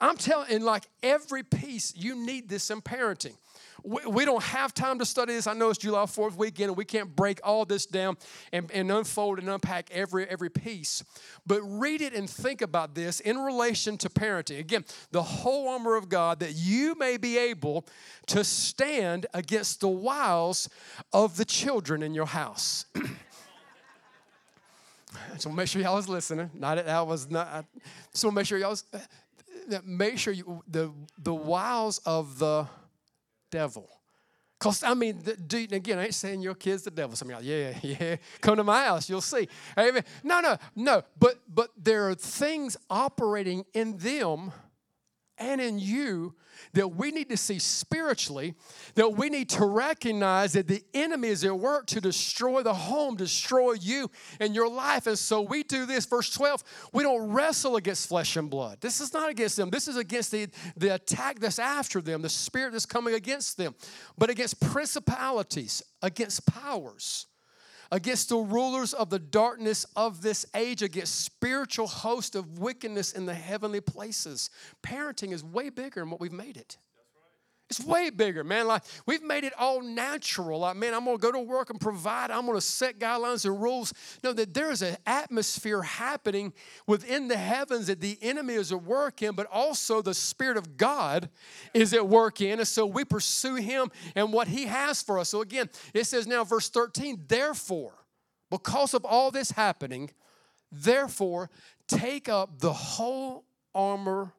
I'm 0.00 0.16
telling, 0.16 0.50
in 0.50 0.62
like 0.64 0.84
every 1.02 1.42
piece, 1.42 1.94
you 1.94 2.14
need 2.14 2.48
this 2.48 2.70
in 2.70 2.80
parenting 2.80 3.34
we, 3.84 4.00
we 4.06 4.24
don't 4.24 4.42
have 4.42 4.74
time 4.74 4.98
to 4.98 5.06
study 5.06 5.34
this. 5.34 5.46
I 5.46 5.54
know 5.54 5.70
it's 5.70 5.78
July 5.78 6.04
4th 6.04 6.36
weekend 6.36 6.70
and 6.70 6.76
we 6.76 6.84
can't 6.84 7.14
break 7.14 7.40
all 7.44 7.64
this 7.64 7.86
down 7.86 8.16
and, 8.52 8.70
and 8.72 8.90
unfold 8.90 9.38
and 9.38 9.48
unpack 9.48 9.90
every, 9.90 10.26
every 10.26 10.50
piece. 10.50 11.04
But 11.46 11.62
read 11.62 12.00
it 12.02 12.12
and 12.12 12.28
think 12.28 12.62
about 12.62 12.94
this 12.94 13.20
in 13.20 13.38
relation 13.38 13.96
to 13.98 14.08
parenting. 14.08 14.58
Again, 14.58 14.84
the 15.10 15.22
whole 15.22 15.68
armor 15.68 15.96
of 15.96 16.08
God 16.08 16.40
that 16.40 16.54
you 16.54 16.94
may 16.96 17.16
be 17.16 17.38
able 17.38 17.86
to 18.26 18.44
stand 18.44 19.26
against 19.34 19.80
the 19.80 19.88
wiles 19.88 20.68
of 21.12 21.36
the 21.36 21.44
children 21.44 22.02
in 22.02 22.14
your 22.14 22.26
house. 22.26 22.86
so 25.38 25.50
make 25.50 25.68
sure 25.68 25.82
y'all 25.82 25.96
was 25.96 26.08
listening. 26.08 26.50
Not 26.54 26.84
that 26.84 27.06
was 27.06 27.30
not. 27.30 27.64
So 28.12 28.30
make 28.30 28.46
sure 28.46 28.58
y'all 28.58 28.70
was, 28.70 28.84
uh, 28.92 28.98
make 29.84 30.18
sure 30.18 30.32
you 30.32 30.62
the 30.68 30.92
the 31.18 31.34
wiles 31.34 31.98
of 31.98 32.38
the 32.38 32.66
devil. 33.50 33.88
Because, 34.58 34.82
I 34.82 34.94
mean, 34.94 35.22
dude, 35.46 35.72
again, 35.72 35.98
I 35.98 36.06
ain't 36.06 36.14
saying 36.14 36.42
your 36.42 36.54
kid's 36.54 36.82
the 36.82 36.90
devil. 36.90 37.14
Some 37.14 37.30
of 37.30 37.34
y'all, 37.34 37.42
yeah, 37.42 37.78
yeah, 37.82 38.16
come 38.40 38.56
to 38.56 38.64
my 38.64 38.84
house, 38.84 39.08
you'll 39.08 39.20
see. 39.20 39.48
Amen. 39.78 40.02
No, 40.24 40.40
no, 40.40 40.56
no. 40.74 41.02
But, 41.18 41.40
but 41.48 41.70
there 41.76 42.08
are 42.08 42.14
things 42.14 42.76
operating 42.90 43.64
in 43.72 43.96
them 43.98 44.52
and 45.38 45.60
in 45.60 45.78
you 45.78 46.34
that 46.72 46.88
we 46.88 47.10
need 47.10 47.28
to 47.30 47.36
see 47.36 47.58
spiritually, 47.58 48.54
that 48.94 49.08
we 49.10 49.28
need 49.28 49.48
to 49.50 49.64
recognize 49.64 50.52
that 50.52 50.66
the 50.66 50.82
enemy 50.94 51.28
is 51.28 51.44
at 51.44 51.58
work 51.58 51.86
to 51.86 52.00
destroy 52.00 52.62
the 52.62 52.74
home, 52.74 53.16
destroy 53.16 53.72
you 53.72 54.10
and 54.40 54.54
your 54.54 54.68
life. 54.68 55.06
And 55.06 55.18
so 55.18 55.40
we 55.40 55.62
do 55.62 55.86
this. 55.86 56.06
Verse 56.06 56.30
12, 56.30 56.62
we 56.92 57.02
don't 57.02 57.30
wrestle 57.30 57.76
against 57.76 58.08
flesh 58.08 58.36
and 58.36 58.50
blood. 58.50 58.78
This 58.80 59.00
is 59.00 59.12
not 59.12 59.30
against 59.30 59.56
them. 59.56 59.70
This 59.70 59.88
is 59.88 59.96
against 59.96 60.32
the, 60.32 60.48
the 60.76 60.94
attack 60.94 61.38
that's 61.38 61.58
after 61.58 62.00
them, 62.00 62.22
the 62.22 62.28
spirit 62.28 62.72
that's 62.72 62.86
coming 62.86 63.14
against 63.14 63.56
them, 63.56 63.74
but 64.16 64.30
against 64.30 64.60
principalities, 64.60 65.82
against 66.02 66.46
powers 66.46 67.26
against 67.90 68.28
the 68.28 68.36
rulers 68.36 68.92
of 68.92 69.10
the 69.10 69.18
darkness 69.18 69.86
of 69.96 70.22
this 70.22 70.46
age, 70.54 70.82
against 70.82 71.24
spiritual 71.24 71.86
host 71.86 72.34
of 72.34 72.58
wickedness 72.58 73.12
in 73.12 73.26
the 73.26 73.34
heavenly 73.34 73.80
places. 73.80 74.50
Parenting 74.82 75.32
is 75.32 75.42
way 75.42 75.70
bigger 75.70 76.00
than 76.00 76.10
what 76.10 76.20
we've 76.20 76.32
made 76.32 76.56
it. 76.56 76.76
It's 77.70 77.84
way 77.84 78.08
bigger, 78.08 78.44
man. 78.44 78.66
Like 78.66 78.82
we've 79.04 79.22
made 79.22 79.44
it 79.44 79.52
all 79.58 79.82
natural. 79.82 80.60
Like, 80.60 80.76
man, 80.76 80.94
I'm 80.94 81.04
gonna 81.04 81.18
go 81.18 81.30
to 81.30 81.40
work 81.40 81.68
and 81.68 81.78
provide. 81.78 82.30
I'm 82.30 82.46
gonna 82.46 82.62
set 82.62 82.98
guidelines 82.98 83.44
and 83.44 83.60
rules. 83.60 83.92
No, 84.24 84.32
that 84.32 84.54
there 84.54 84.70
is 84.70 84.80
an 84.80 84.96
atmosphere 85.04 85.82
happening 85.82 86.54
within 86.86 87.28
the 87.28 87.36
heavens 87.36 87.88
that 87.88 88.00
the 88.00 88.16
enemy 88.22 88.54
is 88.54 88.72
at 88.72 88.82
work 88.82 89.20
in, 89.20 89.34
but 89.34 89.46
also 89.52 90.00
the 90.00 90.14
Spirit 90.14 90.56
of 90.56 90.78
God 90.78 91.28
is 91.74 91.92
at 91.92 92.08
work 92.08 92.40
in. 92.40 92.58
And 92.58 92.68
so 92.68 92.86
we 92.86 93.04
pursue 93.04 93.56
him 93.56 93.90
and 94.14 94.32
what 94.32 94.48
he 94.48 94.64
has 94.64 95.02
for 95.02 95.18
us. 95.18 95.28
So 95.28 95.42
again, 95.42 95.68
it 95.92 96.04
says 96.04 96.26
now, 96.26 96.44
verse 96.44 96.70
13, 96.70 97.24
therefore, 97.28 97.92
because 98.50 98.94
of 98.94 99.04
all 99.04 99.30
this 99.30 99.50
happening, 99.50 100.10
therefore, 100.72 101.50
take 101.86 102.30
up 102.30 102.60
the 102.60 102.72
whole 102.72 103.44
armor 103.74 104.32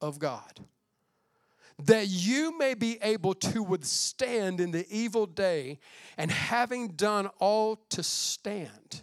of 0.00 0.18
God 0.18 0.60
that 1.84 2.08
you 2.08 2.56
may 2.58 2.74
be 2.74 2.98
able 3.02 3.34
to 3.34 3.62
withstand 3.62 4.60
in 4.60 4.70
the 4.72 4.86
evil 4.90 5.26
day, 5.26 5.78
and 6.16 6.30
having 6.30 6.88
done 6.88 7.28
all 7.38 7.76
to 7.90 8.02
stand. 8.02 9.02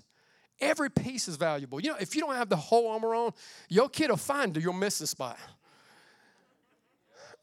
Every 0.60 0.90
piece 0.90 1.28
is 1.28 1.36
valuable. 1.36 1.80
You 1.80 1.92
know, 1.92 1.98
if 2.00 2.16
you 2.16 2.22
don't 2.22 2.36
have 2.36 2.50
the 2.50 2.56
whole 2.56 2.90
armor 2.90 3.16
on, 3.16 3.32
your 3.70 3.90
kid 3.90 4.10
will 4.10 4.18
find 4.18 4.56
your 4.58 4.74
missing 4.74 5.08
spot. 5.08 5.38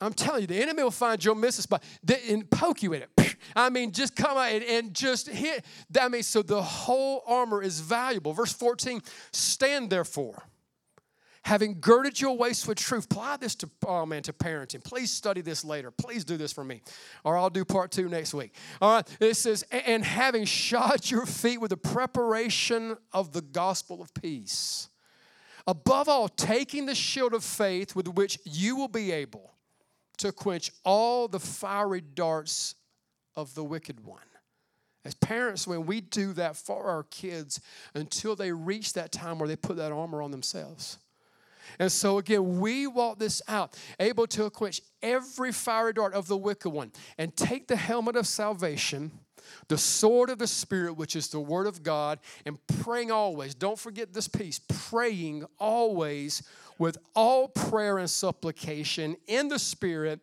I'm 0.00 0.12
telling 0.12 0.42
you, 0.42 0.46
the 0.48 0.60
enemy 0.60 0.82
will 0.82 0.90
find 0.90 1.24
your 1.24 1.36
missing 1.36 1.62
spot 1.62 1.82
and 2.28 2.50
poke 2.50 2.82
you 2.82 2.92
in 2.92 3.02
it. 3.02 3.36
I 3.56 3.70
mean, 3.70 3.92
just 3.92 4.16
come 4.16 4.36
out 4.36 4.50
and, 4.50 4.64
and 4.64 4.94
just 4.94 5.28
hit. 5.28 5.64
I 5.98 6.08
mean, 6.08 6.24
so 6.24 6.42
the 6.42 6.60
whole 6.60 7.22
armor 7.26 7.62
is 7.62 7.80
valuable. 7.80 8.32
Verse 8.32 8.52
14, 8.52 9.00
stand 9.30 9.90
therefore 9.90 10.42
having 11.44 11.80
girded 11.80 12.20
your 12.20 12.36
waist 12.36 12.68
with 12.68 12.78
truth. 12.78 13.06
Apply 13.06 13.36
this 13.36 13.54
to, 13.56 13.70
oh 13.86 14.06
man, 14.06 14.22
to 14.22 14.32
parenting. 14.32 14.82
Please 14.82 15.10
study 15.10 15.40
this 15.40 15.64
later. 15.64 15.90
Please 15.90 16.24
do 16.24 16.36
this 16.36 16.52
for 16.52 16.64
me, 16.64 16.82
or 17.24 17.36
I'll 17.36 17.50
do 17.50 17.64
part 17.64 17.90
two 17.90 18.08
next 18.08 18.32
week. 18.34 18.54
All 18.80 18.94
right, 18.94 19.16
it 19.20 19.34
says, 19.34 19.64
and 19.70 20.04
having 20.04 20.44
shod 20.44 21.10
your 21.10 21.26
feet 21.26 21.60
with 21.60 21.70
the 21.70 21.76
preparation 21.76 22.96
of 23.12 23.32
the 23.32 23.42
gospel 23.42 24.00
of 24.00 24.14
peace. 24.14 24.88
Above 25.66 26.08
all, 26.08 26.28
taking 26.28 26.86
the 26.86 26.94
shield 26.94 27.34
of 27.34 27.44
faith 27.44 27.94
with 27.94 28.08
which 28.08 28.38
you 28.44 28.76
will 28.76 28.88
be 28.88 29.12
able 29.12 29.52
to 30.18 30.32
quench 30.32 30.70
all 30.84 31.28
the 31.28 31.40
fiery 31.40 32.00
darts 32.00 32.74
of 33.36 33.54
the 33.54 33.64
wicked 33.64 34.04
one. 34.04 34.20
As 35.04 35.14
parents, 35.14 35.66
when 35.66 35.86
we 35.86 36.00
do 36.00 36.32
that 36.34 36.56
for 36.56 36.84
our 36.84 37.02
kids 37.04 37.60
until 37.94 38.36
they 38.36 38.52
reach 38.52 38.92
that 38.92 39.10
time 39.10 39.38
where 39.38 39.48
they 39.48 39.56
put 39.56 39.76
that 39.76 39.90
armor 39.90 40.22
on 40.22 40.30
themselves, 40.30 40.98
and 41.78 41.90
so, 41.90 42.18
again, 42.18 42.60
we 42.60 42.86
walk 42.86 43.18
this 43.18 43.42
out, 43.48 43.78
able 43.98 44.26
to 44.28 44.50
quench 44.50 44.80
every 45.02 45.52
fiery 45.52 45.92
dart 45.92 46.14
of 46.14 46.28
the 46.28 46.36
wicked 46.36 46.70
one, 46.70 46.92
and 47.18 47.36
take 47.36 47.68
the 47.68 47.76
helmet 47.76 48.16
of 48.16 48.26
salvation, 48.26 49.10
the 49.68 49.78
sword 49.78 50.30
of 50.30 50.38
the 50.38 50.46
Spirit, 50.46 50.96
which 50.96 51.16
is 51.16 51.28
the 51.28 51.40
Word 51.40 51.66
of 51.66 51.82
God, 51.82 52.18
and 52.46 52.58
praying 52.82 53.10
always. 53.10 53.54
Don't 53.54 53.78
forget 53.78 54.12
this 54.12 54.28
piece 54.28 54.60
praying 54.90 55.44
always 55.58 56.42
with 56.78 56.96
all 57.14 57.48
prayer 57.48 57.98
and 57.98 58.08
supplication 58.10 59.16
in 59.26 59.48
the 59.48 59.58
Spirit, 59.58 60.20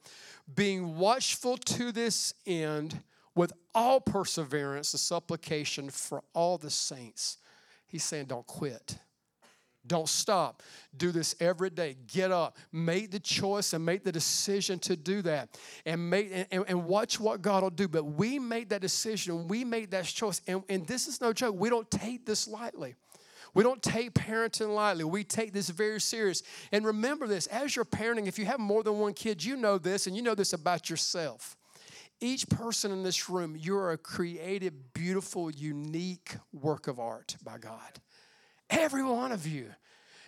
being 0.56 0.98
watchful 0.98 1.58
to 1.58 1.92
this 1.92 2.34
end 2.46 3.02
with 3.36 3.54
all 3.76 4.02
perseverance 4.02 4.94
and 4.94 5.00
supplication 5.00 5.90
for 5.90 6.24
all 6.34 6.58
the 6.58 6.70
saints. 6.70 7.38
He's 7.88 8.04
saying, 8.04 8.26
don't 8.26 8.48
quit. 8.48 8.98
Don't 9.88 10.10
stop. 10.10 10.62
Do 10.96 11.12
this 11.12 11.36
every 11.40 11.70
day. 11.70 11.96
Get 12.08 12.32
up. 12.32 12.58
Make 12.72 13.12
the 13.12 13.20
choice 13.20 13.74
and 13.74 13.86
make 13.86 14.04
the 14.04 14.12
decision 14.12 14.80
to 14.80 14.96
do 14.96 15.22
that. 15.24 15.58
And 15.86 16.10
make 16.10 16.32
and, 16.52 16.66
and 16.68 16.86
watch 16.86 17.20
what 17.20 17.42
God 17.42 17.64
will 17.64 17.70
do. 17.70 17.88
But 17.88 18.04
we 18.04 18.40
made 18.40 18.70
that 18.70 18.82
decision. 18.82 19.48
We 19.48 19.64
made 19.64 19.92
that 19.92 20.06
choice. 20.06 20.42
And, 20.48 20.64
and 20.70 20.86
this 20.86 21.08
is 21.08 21.22
no 21.22 21.34
joke. 21.34 21.56
We 21.58 21.70
don't 21.70 21.90
take 21.90 22.26
this 22.26 22.48
lightly. 22.48 22.96
We 23.54 23.64
don't 23.64 23.82
take 23.82 24.14
parenting 24.14 24.74
lightly. 24.76 25.04
We 25.06 25.24
take 25.24 25.54
this 25.54 25.70
very 25.70 26.00
serious. 26.00 26.44
And 26.72 26.86
remember 26.86 27.26
this 27.26 27.48
as 27.48 27.76
you're 27.76 27.86
parenting, 27.86 28.28
if 28.28 28.38
you 28.38 28.46
have 28.46 28.60
more 28.60 28.84
than 28.84 29.00
one 29.00 29.14
kid, 29.14 29.44
you 29.44 29.56
know 29.56 29.78
this 29.78 30.08
and 30.08 30.16
you 30.16 30.22
know 30.22 30.36
this 30.36 30.54
about 30.54 30.90
yourself. 30.90 31.56
Each 32.22 32.48
person 32.50 32.92
in 32.92 33.02
this 33.02 33.30
room, 33.30 33.56
you're 33.58 33.92
a 33.92 33.98
creative, 33.98 34.94
beautiful, 34.94 35.50
unique 35.50 36.36
work 36.52 36.88
of 36.88 37.00
art 37.00 37.38
by 37.44 37.58
God. 37.58 38.00
Every 38.70 39.04
one 39.04 39.32
of 39.32 39.48
you. 39.48 39.70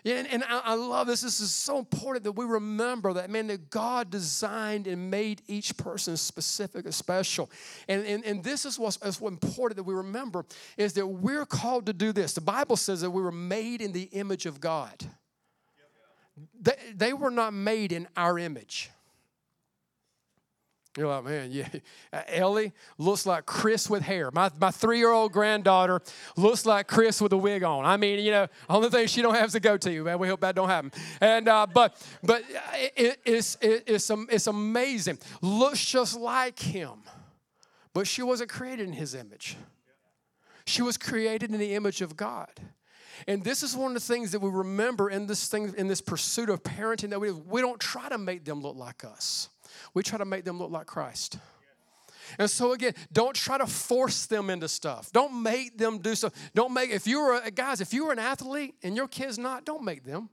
And, 0.03 0.27
and 0.27 0.43
I, 0.43 0.61
I 0.65 0.73
love 0.73 1.07
this. 1.07 1.21
This 1.21 1.39
is 1.39 1.51
so 1.51 1.77
important 1.77 2.23
that 2.23 2.31
we 2.31 2.45
remember 2.45 3.13
that, 3.13 3.29
man, 3.29 3.47
that 3.47 3.69
God 3.69 4.09
designed 4.09 4.87
and 4.87 5.11
made 5.11 5.43
each 5.47 5.77
person 5.77 6.17
specific 6.17 6.85
and 6.85 6.93
special. 6.93 7.51
And, 7.87 8.05
and, 8.05 8.25
and 8.25 8.43
this 8.43 8.65
is 8.65 8.79
what's, 8.79 8.99
what's 8.99 9.19
important 9.21 9.77
that 9.77 9.83
we 9.83 9.93
remember 9.93 10.45
is 10.75 10.93
that 10.93 11.05
we're 11.05 11.45
called 11.45 11.85
to 11.85 11.93
do 11.93 12.11
this. 12.11 12.33
The 12.33 12.41
Bible 12.41 12.77
says 12.77 13.01
that 13.01 13.11
we 13.11 13.21
were 13.21 13.31
made 13.31 13.81
in 13.81 13.91
the 13.91 14.03
image 14.03 14.47
of 14.47 14.59
God. 14.59 15.05
They, 16.59 16.73
they 16.95 17.13
were 17.13 17.31
not 17.31 17.53
made 17.53 17.91
in 17.91 18.07
our 18.17 18.39
image. 18.39 18.89
You're 20.97 21.07
like, 21.07 21.23
man, 21.23 21.51
yeah. 21.51 21.67
Uh, 22.13 22.23
Ellie 22.27 22.73
looks 22.97 23.25
like 23.25 23.45
Chris 23.45 23.89
with 23.89 24.03
hair. 24.03 24.31
My, 24.33 24.51
my 24.59 24.69
three 24.69 24.97
year 24.97 25.11
old 25.11 25.31
granddaughter 25.31 26.01
looks 26.35 26.65
like 26.65 26.87
Chris 26.87 27.21
with 27.21 27.31
a 27.31 27.37
wig 27.37 27.63
on. 27.63 27.85
I 27.85 27.95
mean, 27.95 28.19
you 28.19 28.31
know, 28.31 28.47
only 28.69 28.89
thing 28.89 29.07
she 29.07 29.21
don't 29.21 29.33
have 29.33 29.47
is 29.47 29.55
a 29.55 29.61
goatee. 29.61 29.97
Man, 30.01 30.19
we 30.19 30.27
hope 30.27 30.41
that 30.41 30.53
don't 30.53 30.67
happen. 30.67 30.91
And 31.21 31.47
uh, 31.47 31.67
but 31.73 31.95
but 32.21 32.43
it, 32.97 33.21
it's 33.23 33.57
it, 33.61 33.83
it's 33.87 34.11
it's 34.29 34.47
amazing. 34.47 35.19
Looks 35.41 35.85
just 35.85 36.19
like 36.19 36.59
him, 36.59 37.03
but 37.93 38.07
she 38.07 38.23
wasn't 38.23 38.49
created 38.49 38.87
in 38.87 38.93
his 38.93 39.15
image. 39.15 39.55
She 40.65 40.81
was 40.81 40.97
created 40.97 41.51
in 41.51 41.59
the 41.59 41.73
image 41.75 42.01
of 42.01 42.17
God. 42.17 42.51
And 43.27 43.43
this 43.43 43.63
is 43.63 43.75
one 43.75 43.91
of 43.91 43.93
the 43.95 44.13
things 44.13 44.31
that 44.31 44.39
we 44.39 44.49
remember 44.49 45.09
in 45.09 45.27
this 45.27 45.47
thing, 45.47 45.73
in 45.77 45.87
this 45.87 46.01
pursuit 46.01 46.49
of 46.49 46.63
parenting 46.63 47.09
that 47.11 47.19
we 47.19 47.31
we 47.31 47.61
don't 47.61 47.79
try 47.79 48.09
to 48.09 48.17
make 48.17 48.45
them 48.45 48.61
look 48.61 48.75
like 48.75 49.03
us. 49.03 49.49
We 49.93 50.03
try 50.03 50.17
to 50.17 50.25
make 50.25 50.45
them 50.45 50.59
look 50.59 50.71
like 50.71 50.87
Christ. 50.87 51.37
And 52.39 52.49
so 52.49 52.71
again, 52.71 52.93
don't 53.11 53.35
try 53.35 53.57
to 53.57 53.67
force 53.67 54.25
them 54.25 54.49
into 54.49 54.67
stuff. 54.67 55.11
Don't 55.11 55.43
make 55.43 55.77
them 55.77 55.99
do 55.99 56.15
stuff. 56.15 56.33
Don't 56.53 56.73
make 56.73 56.89
if 56.89 57.07
you 57.07 57.21
were 57.21 57.41
guys, 57.51 57.81
if 57.81 57.93
you 57.93 58.05
were 58.05 58.13
an 58.13 58.19
athlete 58.19 58.75
and 58.83 58.95
your 58.95 59.07
kid's 59.07 59.37
not, 59.37 59.65
don't 59.65 59.83
make 59.83 60.03
them. 60.03 60.29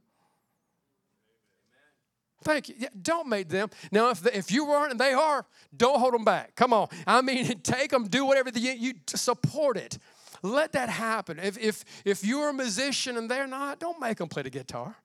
Thank 2.45 2.69
you. 2.69 2.77
Yeah, 2.79 2.89
don't 3.01 3.29
make 3.29 3.49
them. 3.49 3.69
Now, 3.91 4.11
if, 4.11 4.21
the, 4.21 4.37
if 4.37 4.53
you 4.53 4.65
weren't 4.65 4.93
and 4.93 5.01
they 5.01 5.13
are, 5.13 5.45
don't 5.77 5.99
hold 5.99 6.15
them 6.15 6.25
back. 6.25 6.55
Come 6.55 6.73
on. 6.73 6.89
I 7.07 7.21
mean, 7.21 7.59
take 7.63 7.91
them, 7.91 8.07
do 8.07 8.25
whatever 8.25 8.51
the, 8.51 8.61
you 8.61 8.95
support 9.09 9.77
it. 9.77 9.99
Let 10.43 10.73
that 10.73 10.89
happen. 10.89 11.39
If, 11.39 11.59
if, 11.59 11.85
if 12.05 12.25
you're 12.25 12.51
a 12.51 12.53
musician 12.53 13.17
and 13.17 13.31
they're 13.31 13.47
not, 13.47 13.79
don't 13.79 14.01
make 14.01 14.19
them 14.19 14.29
play 14.29 14.43
the 14.43 14.51
guitar. 14.51 14.97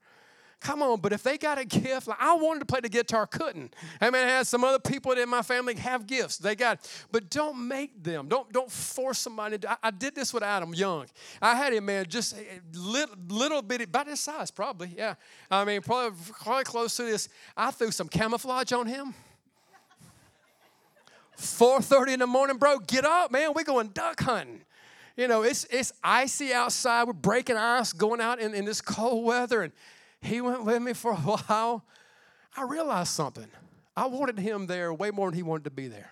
Come 0.64 0.82
on, 0.82 1.02
but 1.02 1.12
if 1.12 1.24
they 1.24 1.38
got 1.38 1.58
a 1.58 1.66
gift, 1.66 2.08
like 2.08 2.22
I 2.22 2.36
wanted 2.36 2.62
to 2.62 2.66
play 2.66 2.80
the 2.80 2.88
guitar, 2.88 3.28
couldn't. 3.28 3.76
I 4.00 4.10
mean, 4.10 4.24
I 4.24 4.30
had 4.30 4.48
some 4.48 4.64
other 4.64 4.80
people 4.80 5.12
in 5.12 5.28
my 5.28 5.42
family 5.42 5.76
have 5.76 6.08
gifts. 6.08 6.38
They 6.38 6.56
got, 6.56 6.90
but 7.12 7.30
don't 7.30 7.68
make 7.68 8.02
them. 8.02 8.30
Don't 8.30 8.50
don't 8.54 8.72
force 8.72 9.20
somebody. 9.20 9.58
To, 9.58 9.72
I, 9.72 9.76
I 9.84 9.92
did 9.92 10.16
this 10.16 10.34
with 10.34 10.42
Adam 10.42 10.74
Young. 10.74 11.08
I 11.42 11.56
had 11.56 11.74
him, 11.74 11.84
man, 11.84 12.06
just 12.08 12.38
eh, 12.38 12.44
eh, 12.50 12.60
a 12.74 12.78
little, 12.78 13.16
little 13.28 13.62
bit 13.62 13.82
about 13.82 14.08
his 14.08 14.22
size, 14.22 14.52
probably. 14.52 14.94
Yeah, 14.98 15.16
I 15.52 15.66
mean, 15.66 15.82
probably, 15.82 16.18
probably 16.42 16.64
close 16.64 16.96
to 16.96 17.04
this. 17.04 17.28
I 17.58 17.72
threw 17.72 17.92
some 17.92 18.08
camouflage 18.08 18.72
on 18.72 18.88
him. 18.88 19.14
4:30 21.38 22.14
in 22.14 22.20
the 22.20 22.28
morning, 22.28 22.56
bro. 22.56 22.80
Get 22.80 23.04
up, 23.04 23.32
man. 23.32 23.52
We're 23.54 23.66
going 23.66 23.90
duck 23.90 24.22
hunting. 24.22 24.62
You 25.16 25.28
know, 25.28 25.44
it's 25.44 25.66
it's 25.66 25.94
icy 26.04 26.54
outside. 26.54 27.04
We're 27.06 27.14
breaking 27.14 27.58
ice, 27.58 27.94
going 27.94 28.20
out 28.20 28.40
in, 28.40 28.56
in 28.56 28.66
this 28.66 28.82
cold 28.82 29.24
weather, 29.26 29.62
and 29.62 29.74
he 30.22 30.42
went 30.42 30.66
with 30.66 30.82
me 30.82 30.94
for 30.94 31.12
a 31.12 31.16
while. 31.18 31.84
I 32.56 32.64
realized 32.64 33.12
something. 33.12 33.48
I 33.96 34.08
wanted 34.08 34.40
him 34.40 34.66
there 34.68 34.94
way 34.94 35.12
more 35.12 35.30
than 35.30 35.36
he 35.36 35.44
wanted 35.44 35.66
to 35.66 35.72
be 35.72 35.88
there. 35.88 36.10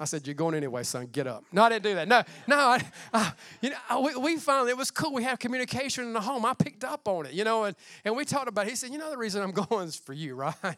I 0.00 0.04
said, 0.04 0.26
You're 0.26 0.34
going 0.34 0.54
anyway, 0.54 0.82
son. 0.82 1.08
Get 1.12 1.26
up. 1.26 1.44
No, 1.52 1.62
I 1.62 1.68
didn't 1.68 1.84
do 1.84 1.94
that. 1.94 2.08
No, 2.08 2.22
no. 2.46 2.56
I, 2.56 2.82
I, 3.12 3.32
you 3.60 3.70
know, 3.70 4.00
we, 4.00 4.16
we 4.16 4.36
found 4.38 4.70
it 4.70 4.76
was 4.76 4.90
cool. 4.90 5.12
We 5.12 5.22
had 5.22 5.38
communication 5.38 6.04
in 6.04 6.14
the 6.14 6.22
home. 6.22 6.46
I 6.46 6.54
picked 6.54 6.84
up 6.84 7.06
on 7.06 7.26
it, 7.26 7.32
you 7.32 7.44
know, 7.44 7.64
and, 7.64 7.76
and 8.04 8.16
we 8.16 8.24
talked 8.24 8.48
about 8.48 8.66
it. 8.66 8.70
He 8.70 8.76
said, 8.76 8.90
You 8.90 8.98
know, 8.98 9.10
the 9.10 9.18
reason 9.18 9.42
I'm 9.42 9.52
going 9.68 9.88
is 9.88 9.96
for 9.96 10.14
you, 10.14 10.34
right? 10.34 10.54
I 10.64 10.76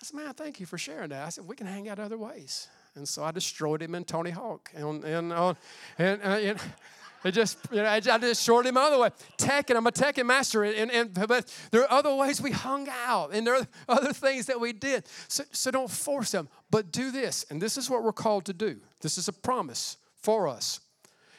said, 0.00 0.16
Man, 0.16 0.32
thank 0.34 0.60
you 0.60 0.66
for 0.66 0.78
sharing 0.78 1.08
that. 1.08 1.26
I 1.26 1.28
said, 1.30 1.46
We 1.46 1.56
can 1.56 1.66
hang 1.66 1.88
out 1.88 1.98
other 1.98 2.18
ways. 2.18 2.68
And 2.98 3.08
so 3.08 3.22
I 3.22 3.30
destroyed 3.30 3.80
him 3.80 3.94
in 3.94 4.04
Tony 4.04 4.30
Hawk. 4.30 4.70
And, 4.74 5.04
and, 5.04 5.32
uh, 5.32 5.54
and, 5.98 6.20
uh, 6.20 6.26
and 6.26 6.60
it 7.24 7.30
just, 7.32 7.58
you 7.70 7.78
know, 7.78 7.88
I 7.88 8.00
just 8.00 8.44
shorted 8.44 8.68
him 8.68 8.76
other 8.76 8.98
way. 8.98 9.10
Tech, 9.36 9.70
and 9.70 9.78
I'm 9.78 9.86
a 9.86 9.92
tech 9.92 10.22
master. 10.24 10.64
And, 10.64 10.90
and, 10.90 11.14
but 11.14 11.52
there 11.70 11.82
are 11.82 11.90
other 11.90 12.14
ways 12.14 12.40
we 12.40 12.50
hung 12.50 12.88
out, 13.06 13.32
and 13.32 13.46
there 13.46 13.54
are 13.54 13.66
other 13.88 14.12
things 14.12 14.46
that 14.46 14.60
we 14.60 14.72
did. 14.72 15.04
So, 15.28 15.44
so 15.52 15.70
don't 15.70 15.90
force 15.90 16.32
them, 16.32 16.48
but 16.70 16.92
do 16.92 17.10
this. 17.10 17.46
And 17.50 17.62
this 17.62 17.78
is 17.78 17.88
what 17.88 18.02
we're 18.02 18.12
called 18.12 18.44
to 18.46 18.52
do. 18.52 18.80
This 19.00 19.16
is 19.16 19.28
a 19.28 19.32
promise 19.32 19.96
for 20.20 20.48
us. 20.48 20.80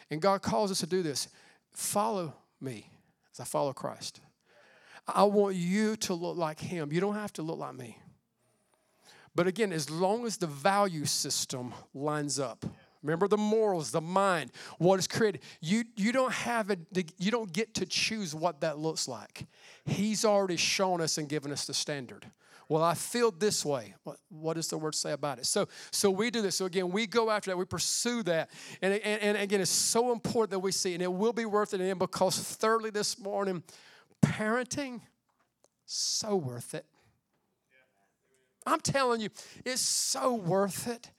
And 0.10 0.22
God 0.22 0.42
calls 0.42 0.72
us 0.72 0.80
to 0.80 0.88
do 0.88 1.04
this. 1.04 1.28
Follow 1.72 2.34
me 2.60 2.90
as 3.34 3.40
I 3.40 3.44
follow 3.44 3.74
Christ. 3.74 4.22
I 5.08 5.24
want 5.24 5.56
you 5.56 5.96
to 5.98 6.14
look 6.14 6.38
like 6.38 6.60
Him. 6.60 6.92
You 6.94 7.02
don't 7.02 7.16
have 7.16 7.34
to 7.34 7.42
look 7.42 7.60
like 7.60 7.76
me. 7.76 7.98
But 9.36 9.48
again, 9.48 9.72
as 9.72 9.90
long 9.90 10.26
as 10.26 10.38
the 10.38 10.48
value 10.48 11.06
system 11.06 11.74
lines 11.94 12.40
up. 12.40 12.66
Remember 13.02 13.30
the 13.30 13.38
morals, 13.38 13.92
the 13.92 14.02
mind, 14.02 14.52
what 14.78 15.00
is 15.00 15.08
created. 15.08 15.42
You, 15.62 15.86
you 15.96 16.12
don't 16.12 16.34
have 16.34 16.70
it, 16.70 16.80
you 17.18 17.32
don't 17.32 17.52
get 17.54 17.74
to 17.76 17.86
choose 17.86 18.36
what 18.36 18.60
that 18.60 18.78
looks 18.78 19.08
like. 19.08 19.48
He's 19.86 20.26
already 20.26 20.58
shown 20.58 21.00
us 21.00 21.18
and 21.18 21.30
given 21.30 21.52
us 21.54 21.66
the 21.66 21.74
standard. 21.74 22.26
Well, 22.68 22.84
I 22.84 22.94
feel 22.94 23.32
this 23.32 23.66
way. 23.66 23.96
What, 24.04 24.18
what 24.30 24.54
does 24.56 24.68
the 24.68 24.78
word 24.78 24.94
say 24.94 25.14
about 25.14 25.40
it? 25.40 25.48
So, 25.48 25.68
so 25.92 26.12
we 26.12 26.30
do 26.30 26.42
this. 26.42 26.58
So 26.58 26.66
again, 26.66 26.92
we 26.92 27.08
go 27.08 27.32
after 27.32 27.50
that. 27.50 27.58
We 27.58 27.66
pursue 27.66 28.22
that. 28.24 28.52
And, 28.82 28.94
and, 28.94 29.22
and 29.22 29.38
again, 29.38 29.60
it's 29.60 29.72
so 29.72 30.12
important 30.12 30.52
that 30.52 30.60
we 30.60 30.72
see, 30.72 30.94
and 30.94 31.02
it 31.02 31.12
will 31.12 31.34
be 31.34 31.46
worth 31.46 31.74
it. 31.74 31.82
And 31.82 31.98
because 31.98 32.38
thirdly, 32.38 32.92
this 32.92 33.18
morning, 33.18 33.64
parenting, 34.22 35.02
so 35.86 36.36
worth 36.36 36.76
it. 36.76 36.86
I'm 38.70 38.82
telling 38.82 39.22
you, 39.22 39.30
it's 39.66 39.82
so 39.82 40.36
worth 40.36 40.88
it. 40.88 41.12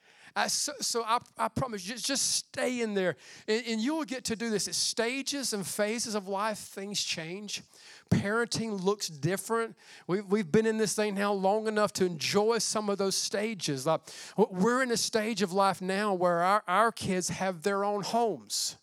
So, 0.48 0.72
so 0.80 1.02
I, 1.04 1.18
I, 1.36 1.48
promise, 1.48 1.82
just, 1.82 2.06
just 2.06 2.32
stay 2.36 2.80
in 2.80 2.94
there. 2.94 3.16
And, 3.48 3.64
and 3.66 3.80
you 3.80 3.94
will 3.94 4.04
get 4.04 4.24
to 4.26 4.36
do 4.36 4.48
this. 4.48 4.68
At 4.68 4.74
stages 4.74 5.52
and 5.52 5.66
phases 5.66 6.14
of 6.14 6.28
life, 6.28 6.58
things 6.58 7.02
change. 7.02 7.62
Parenting 8.10 8.82
looks 8.82 9.08
different. 9.08 9.76
We've, 10.06 10.24
we've 10.26 10.50
been 10.50 10.66
in 10.66 10.78
this 10.78 10.94
thing 10.94 11.14
now 11.14 11.32
long 11.32 11.66
enough 11.66 11.92
to 11.94 12.06
enjoy 12.06 12.58
some 12.58 12.88
of 12.88 12.98
those 12.98 13.16
stages. 13.16 13.86
Like, 13.86 14.00
we're 14.36 14.82
in 14.82 14.92
a 14.92 14.96
stage 14.96 15.42
of 15.42 15.52
life 15.52 15.82
now 15.82 16.14
where 16.14 16.40
our, 16.42 16.62
our 16.66 16.92
kids 16.92 17.28
have 17.28 17.62
their 17.62 17.84
own 17.84 18.02
homes. 18.02 18.76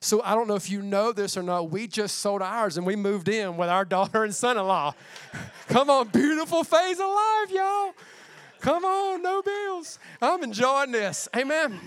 So 0.00 0.22
I 0.22 0.34
don't 0.34 0.46
know 0.48 0.54
if 0.56 0.70
you 0.70 0.82
know 0.82 1.12
this 1.12 1.36
or 1.36 1.42
not. 1.42 1.70
We 1.70 1.86
just 1.86 2.18
sold 2.18 2.42
ours 2.42 2.76
and 2.76 2.86
we 2.86 2.96
moved 2.96 3.28
in 3.28 3.56
with 3.56 3.68
our 3.68 3.84
daughter 3.84 4.24
and 4.24 4.34
son 4.34 4.58
in 4.58 4.66
law. 4.66 4.94
Come 5.68 5.90
on, 5.90 6.08
beautiful 6.08 6.64
phase 6.64 7.00
of 7.00 7.06
life, 7.08 7.50
y'all. 7.50 7.94
Come 8.60 8.84
on, 8.84 9.22
no 9.22 9.42
bills. 9.42 9.98
I'm 10.20 10.42
enjoying 10.42 10.92
this. 10.92 11.28
Amen. 11.36 11.78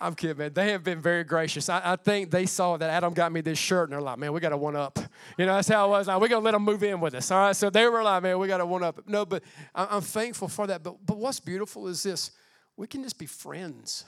I'm 0.00 0.14
kidding, 0.14 0.36
man. 0.36 0.52
They 0.52 0.72
have 0.72 0.84
been 0.84 1.00
very 1.00 1.24
gracious. 1.24 1.68
I, 1.68 1.80
I, 1.92 1.96
think 1.96 2.30
they 2.30 2.46
saw 2.46 2.76
that 2.76 2.90
Adam 2.90 3.14
got 3.14 3.32
me 3.32 3.40
this 3.40 3.58
shirt, 3.58 3.88
and 3.88 3.92
they're 3.92 4.02
like, 4.02 4.18
man, 4.18 4.32
we 4.32 4.40
got 4.40 4.50
to 4.50 4.56
one 4.56 4.76
up. 4.76 4.98
You 5.38 5.46
know, 5.46 5.54
that's 5.54 5.68
how 5.68 5.86
it 5.86 5.90
was. 5.90 6.06
Now, 6.06 6.18
we're 6.18 6.28
going 6.28 6.42
to 6.42 6.44
let 6.44 6.52
them 6.52 6.64
move 6.64 6.82
in 6.82 7.00
with 7.00 7.14
us. 7.14 7.30
All 7.30 7.38
right. 7.38 7.56
So 7.56 7.70
they 7.70 7.88
were 7.88 8.02
like, 8.02 8.22
man, 8.22 8.38
we 8.38 8.46
got 8.46 8.58
to 8.58 8.66
one 8.66 8.82
up. 8.82 9.08
No, 9.08 9.24
but 9.24 9.42
I'm 9.74 10.02
thankful 10.02 10.48
for 10.48 10.66
that. 10.66 10.82
But, 10.82 10.96
but 11.04 11.16
what's 11.16 11.40
beautiful 11.40 11.88
is 11.88 12.02
this 12.02 12.32
we 12.76 12.86
can 12.86 13.02
just 13.02 13.18
be 13.18 13.26
friends. 13.26 14.04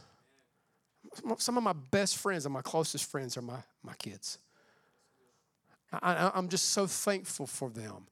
Some 1.39 1.57
of 1.57 1.63
my 1.63 1.73
best 1.73 2.17
friends 2.17 2.47
and 2.47 2.53
my 2.53 2.63
closest 2.63 3.11
friends 3.11 3.37
are 3.37 3.43
my, 3.43 3.59
my 3.83 3.95
kids. 3.95 4.39
I, 5.93 6.31
I'm 6.35 6.49
just 6.49 6.71
so 6.71 6.87
thankful 6.87 7.47
for 7.47 7.71
them. 7.71 8.07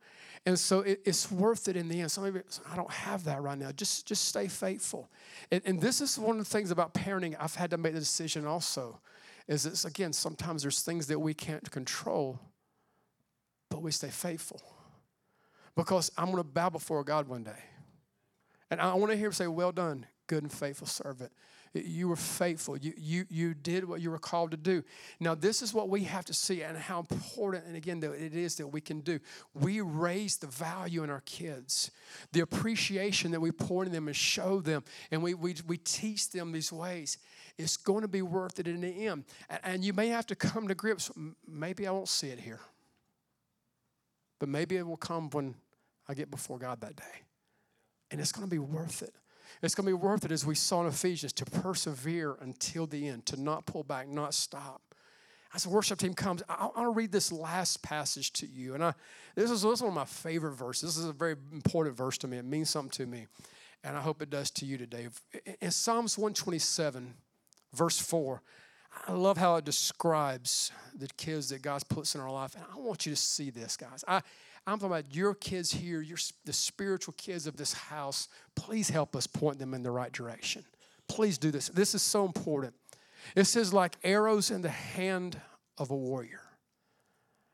And 0.47 0.59
so 0.59 0.81
it, 0.81 1.01
it's 1.05 1.31
worth 1.31 1.67
it 1.69 1.77
in 1.77 1.89
the 1.89 2.01
end. 2.01 2.11
Some 2.11 2.25
of 2.25 2.35
you, 2.35 2.43
I 2.71 2.77
don't 2.77 2.91
have 2.91 3.25
that 3.25 3.43
right 3.43 3.59
now. 3.59 3.73
Just, 3.73 4.07
just 4.07 4.27
stay 4.27 4.47
faithful. 4.47 5.11
And, 5.51 5.61
and 5.67 5.81
this 5.81 6.01
is 6.01 6.19
one 6.19 6.39
of 6.39 6.45
the 6.45 6.51
things 6.51 6.71
about 6.71 6.95
parenting 6.95 7.37
I've 7.39 7.57
had 7.57 7.71
to 7.71 7.77
make 7.77 7.95
the 7.95 7.99
decision 7.99 8.47
also. 8.47 9.01
Is 9.49 9.67
it's 9.67 9.85
again, 9.85 10.13
sometimes 10.13 10.63
there's 10.63 10.83
things 10.83 11.09
that 11.09 11.19
we 11.19 11.35
can't 11.35 11.69
control, 11.71 12.39
but 13.71 13.83
we 13.83 13.91
stay 13.91 14.09
faithful. 14.09 14.63
Because 15.77 16.11
I'm 16.17 16.27
going 16.27 16.39
to 16.39 16.45
bow 16.45 16.71
before 16.71 17.05
God 17.05 17.29
one 17.29 17.45
day. 17.45 17.63
And 18.71 18.81
I 18.81 18.95
want 18.95 19.13
to 19.13 19.17
hear 19.17 19.27
him 19.27 19.33
say, 19.33 19.47
Well 19.47 19.73
done, 19.73 20.07
good 20.27 20.43
and 20.43 20.53
faithful 20.53 20.87
servant. 20.87 21.33
You 21.85 22.09
were 22.09 22.17
faithful. 22.17 22.77
You, 22.77 22.93
you, 22.97 23.27
you 23.29 23.55
did 23.55 23.85
what 23.85 24.01
you 24.01 24.11
were 24.11 24.19
called 24.19 24.53
to 24.53 24.57
do. 24.57 24.83
Now, 25.21 25.35
this 25.35 25.61
is 25.61 25.75
what 25.75 25.89
we 25.89 26.05
have 26.05 26.25
to 26.27 26.35
see 26.35 26.63
and 26.63 26.79
how 26.79 27.01
important, 27.01 27.67
and 27.67 27.77
again, 27.77 28.01
that 28.01 28.13
it 28.13 28.35
is 28.35 28.57
that 28.57 28.69
we 28.69 28.81
can 28.81 29.01
do. 29.01 29.19
We 29.55 29.81
raise 29.81 30.37
the 30.37 30.47
value 30.47 31.03
in 31.03 31.11
our 31.11 31.23
kids, 31.23 31.91
the 32.33 32.41
appreciation 32.41 33.31
that 33.33 33.41
we 33.41 33.53
pour 33.53 33.85
in 33.85 33.93
them 33.93 34.07
and 34.07 34.17
show 34.17 34.61
them, 34.61 34.85
and 35.11 35.23
we, 35.23 35.35
we, 35.35 35.57
we 35.67 35.77
teach 35.77 36.31
them 36.31 36.53
these 36.53 36.73
ways. 36.73 37.19
It's 37.59 37.77
going 37.77 38.03
to 38.03 38.09
be 38.09 38.23
worth 38.23 38.59
it 38.59 38.69
in 38.69 38.81
the 38.81 39.07
end. 39.07 39.25
And 39.65 39.85
you 39.85 39.93
may 39.93 40.09
have 40.09 40.27
to 40.27 40.35
come 40.35 40.69
to 40.69 40.75
grips. 40.75 41.11
Maybe 41.47 41.87
I 41.87 41.91
won't 41.91 42.09
see 42.09 42.29
it 42.29 42.39
here, 42.39 42.61
but 44.39 44.49
maybe 44.49 44.77
it 44.77 44.87
will 44.87 44.97
come 44.97 45.31
when 45.31 45.55
I 46.09 46.15
get 46.15 46.31
before 46.31 46.59
God 46.59 46.81
that 46.83 46.97
day. 46.97 47.23
And 48.11 48.21
it's 48.21 48.31
going 48.31 48.47
to 48.47 48.51
be 48.51 48.59
worth 48.59 49.03
it. 49.03 49.15
It's 49.63 49.75
going 49.75 49.87
to 49.87 49.91
be 49.91 49.95
worth 49.95 50.25
it, 50.25 50.33
as 50.33 50.45
we 50.45 50.55
saw 50.55 50.83
in 50.83 50.87
Ephesians, 50.87 51.33
to 51.35 51.45
persevere 51.45 52.37
until 52.41 52.87
the 52.87 53.09
end, 53.09 53.27
to 53.27 53.41
not 53.41 53.67
pull 53.67 53.83
back, 53.83 54.09
not 54.09 54.35
stop. 54.35 54.83
As 55.55 55.63
the 55.65 55.71
worship 55.71 55.99
team 55.99 56.13
comes, 56.13 56.43
I, 56.49 56.67
want 56.67 56.77
to 56.77 56.91
read 56.91 57.13
this 57.13 57.33
last 57.33 57.83
passage 57.83 58.33
to 58.35 58.47
you. 58.47 58.75
And 58.75 58.85
I, 58.85 58.93
this, 59.35 59.51
is, 59.51 59.63
this 59.63 59.73
is 59.73 59.81
one 59.81 59.89
of 59.89 59.95
my 59.95 60.05
favorite 60.05 60.53
verses. 60.53 60.95
This 60.95 61.03
is 61.03 61.09
a 61.09 61.13
very 61.13 61.37
important 61.53 61.97
verse 61.97 62.19
to 62.19 62.29
me. 62.29 62.37
It 62.37 62.45
means 62.45 62.69
something 62.69 62.91
to 62.91 63.07
me. 63.07 63.27
And 63.83 63.97
I 63.97 64.01
hope 64.01 64.21
it 64.21 64.29
does 64.29 64.51
to 64.53 64.67
you 64.67 64.77
today. 64.77 65.09
In 65.61 65.71
Psalms 65.71 66.19
127, 66.19 67.15
verse 67.73 67.99
4, 67.99 68.43
I 69.09 69.13
love 69.13 69.37
how 69.37 69.57
it 69.57 69.65
describes 69.65 70.73
the 70.95 71.09
kids 71.17 71.51
that 71.51 71.63
God 71.63 71.83
puts 71.89 72.15
in 72.15 72.21
our 72.21 72.31
life. 72.31 72.55
And 72.55 72.65
I 72.73 72.79
want 72.79 73.07
you 73.07 73.13
to 73.13 73.17
see 73.17 73.51
this, 73.51 73.77
guys. 73.77 74.05
I, 74.09 74.23
I'm 74.67 74.79
talking 74.79 74.97
about 74.97 75.15
your 75.15 75.35
kids 75.35 75.71
here, 75.71 76.01
your, 76.01 76.19
the 76.45 76.53
spiritual 76.53 77.15
kids 77.17 77.47
of 77.47 77.57
this 77.57 77.73
house. 77.73 78.29
Please 78.57 78.89
help 78.91 79.15
us 79.15 79.27
point 79.27 79.59
them 79.59 79.75
in 79.75 79.83
the 79.83 79.93
right 79.93 80.11
direction. 80.11 80.65
Please 81.09 81.39
do 81.39 81.53
this. 81.53 81.69
This 81.69 81.95
is 81.95 82.03
so 82.03 82.25
important. 82.25 82.75
It 83.37 83.45
says, 83.45 83.73
like 83.73 83.97
arrows 84.03 84.51
in 84.51 84.63
the 84.63 84.69
hand 84.69 85.41
of 85.79 85.91
a 85.91 85.97
warrior. 85.97 86.41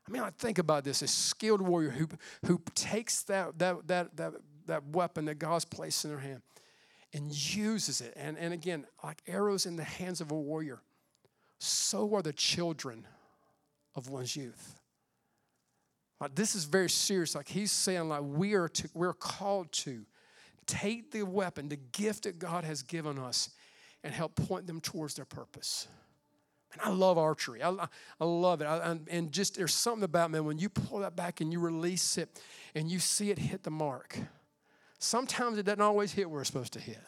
I 0.07 0.11
mean, 0.11 0.23
I 0.23 0.31
think 0.31 0.57
about 0.57 0.83
this 0.83 1.01
a 1.01 1.07
skilled 1.07 1.61
warrior 1.61 1.91
who, 1.91 2.07
who 2.45 2.61
takes 2.73 3.23
that, 3.23 3.59
that, 3.59 3.87
that, 3.87 4.17
that, 4.17 4.33
that 4.65 4.87
weapon 4.87 5.25
that 5.25 5.35
God's 5.39 5.65
placed 5.65 6.03
in 6.05 6.11
their 6.11 6.19
hand 6.19 6.41
and 7.13 7.31
uses 7.55 8.01
it. 8.01 8.13
And, 8.15 8.37
and 8.37 8.53
again, 8.53 8.85
like 9.03 9.21
arrows 9.27 9.65
in 9.65 9.75
the 9.75 9.83
hands 9.83 10.19
of 10.19 10.31
a 10.31 10.35
warrior, 10.35 10.81
so 11.59 12.13
are 12.15 12.21
the 12.21 12.33
children 12.33 13.07
of 13.95 14.09
one's 14.09 14.35
youth. 14.35 14.79
Like 16.23 16.35
this 16.35 16.55
is 16.55 16.63
very 16.63 16.89
serious. 16.89 17.35
Like 17.35 17.49
he's 17.49 17.69
saying, 17.69 18.07
like 18.07 18.21
we 18.23 18.53
are 18.53 18.69
to, 18.69 18.89
we're 18.93 19.11
called 19.11 19.73
to 19.73 20.05
take 20.65 21.11
the 21.11 21.23
weapon, 21.23 21.67
the 21.67 21.75
gift 21.75 22.23
that 22.23 22.39
God 22.39 22.63
has 22.63 22.81
given 22.81 23.19
us, 23.19 23.49
and 24.05 24.13
help 24.13 24.35
point 24.35 24.65
them 24.65 24.79
towards 24.79 25.15
their 25.15 25.25
purpose. 25.25 25.85
And 26.71 26.81
I 26.81 26.91
love 26.91 27.17
archery. 27.17 27.61
I, 27.61 27.71
I 28.21 28.23
love 28.23 28.61
it. 28.61 28.65
I, 28.67 28.97
and 29.11 29.33
just 29.33 29.57
there's 29.57 29.73
something 29.73 30.05
about 30.05 30.31
man 30.31 30.45
when 30.45 30.59
you 30.59 30.69
pull 30.69 30.99
that 30.99 31.17
back 31.17 31.41
and 31.41 31.51
you 31.51 31.59
release 31.59 32.17
it 32.17 32.41
and 32.73 32.89
you 32.89 32.99
see 32.99 33.29
it 33.29 33.37
hit 33.37 33.63
the 33.63 33.69
mark. 33.69 34.17
Sometimes 34.99 35.57
it 35.57 35.63
doesn't 35.63 35.81
always 35.81 36.13
hit 36.13 36.29
where 36.29 36.39
it's 36.39 36.49
supposed 36.49 36.71
to 36.71 36.79
hit. 36.79 37.01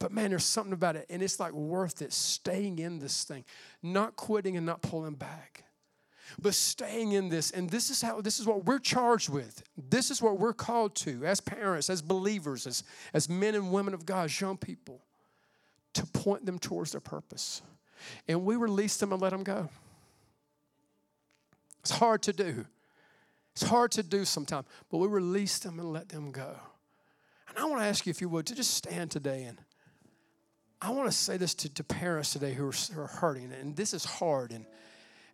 But 0.00 0.12
man, 0.12 0.28
there's 0.28 0.44
something 0.44 0.74
about 0.74 0.96
it, 0.96 1.06
and 1.08 1.22
it's 1.22 1.40
like 1.40 1.52
worth 1.52 2.02
it 2.02 2.12
staying 2.12 2.78
in 2.78 2.98
this 2.98 3.24
thing, 3.24 3.46
not 3.82 4.16
quitting 4.16 4.58
and 4.58 4.66
not 4.66 4.82
pulling 4.82 5.14
back 5.14 5.64
but 6.40 6.54
staying 6.54 7.12
in 7.12 7.28
this. 7.28 7.50
And 7.50 7.68
this 7.68 7.90
is 7.90 8.02
how 8.02 8.20
this 8.20 8.38
is 8.38 8.46
what 8.46 8.64
we're 8.64 8.78
charged 8.78 9.28
with. 9.28 9.62
This 9.76 10.10
is 10.10 10.22
what 10.22 10.38
we're 10.38 10.52
called 10.52 10.94
to 10.96 11.24
as 11.24 11.40
parents, 11.40 11.90
as 11.90 12.02
believers, 12.02 12.66
as, 12.66 12.84
as 13.12 13.28
men 13.28 13.54
and 13.54 13.72
women 13.72 13.94
of 13.94 14.06
God, 14.06 14.26
as 14.26 14.40
young 14.40 14.56
people, 14.56 15.00
to 15.94 16.06
point 16.06 16.46
them 16.46 16.58
towards 16.58 16.92
their 16.92 17.00
purpose. 17.00 17.62
And 18.26 18.44
we 18.44 18.56
release 18.56 18.96
them 18.96 19.12
and 19.12 19.20
let 19.20 19.30
them 19.30 19.44
go. 19.44 19.68
It's 21.80 21.92
hard 21.92 22.22
to 22.22 22.32
do. 22.32 22.66
It's 23.52 23.64
hard 23.64 23.90
to 23.92 24.02
do 24.02 24.24
sometimes, 24.24 24.66
but 24.90 24.98
we 24.98 25.08
release 25.08 25.58
them 25.58 25.78
and 25.78 25.92
let 25.92 26.08
them 26.08 26.30
go. 26.30 26.56
And 27.48 27.58
I 27.58 27.64
want 27.66 27.80
to 27.82 27.86
ask 27.86 28.06
you, 28.06 28.10
if 28.10 28.20
you 28.20 28.28
would, 28.30 28.46
to 28.46 28.54
just 28.54 28.74
stand 28.74 29.10
today 29.10 29.44
and 29.44 29.58
I 30.82 30.90
want 30.90 31.08
to 31.08 31.16
say 31.16 31.36
this 31.36 31.54
to, 31.54 31.72
to 31.74 31.84
parents 31.84 32.32
today 32.32 32.54
who 32.54 32.66
are, 32.66 32.72
who 32.92 33.00
are 33.00 33.06
hurting, 33.06 33.52
and 33.52 33.76
this 33.76 33.94
is 33.94 34.04
hard. 34.04 34.50
And 34.50 34.66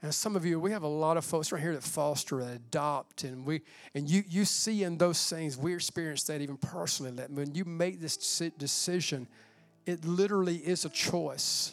and 0.00 0.14
some 0.14 0.37
of 0.37 0.46
you, 0.46 0.61
we 0.61 0.70
have 0.70 0.84
a 0.84 0.88
lot 0.88 1.16
of 1.16 1.24
folks 1.24 1.50
right 1.50 1.61
here 1.61 1.74
that 1.74 1.82
foster 1.82 2.40
and 2.40 2.50
adopt, 2.50 3.24
and 3.24 3.44
we 3.44 3.62
and 3.94 4.08
you 4.08 4.22
you 4.28 4.44
see 4.44 4.84
in 4.84 4.96
those 4.96 5.28
things, 5.28 5.56
we 5.56 5.74
experience 5.74 6.22
that 6.24 6.40
even 6.40 6.56
personally. 6.56 7.11
That 7.12 7.30
when 7.30 7.54
you 7.54 7.64
make 7.64 8.00
this 8.00 8.16
decision, 8.58 9.26
it 9.87 10.04
literally 10.04 10.56
is 10.56 10.84
a 10.84 10.88
choice, 10.88 11.72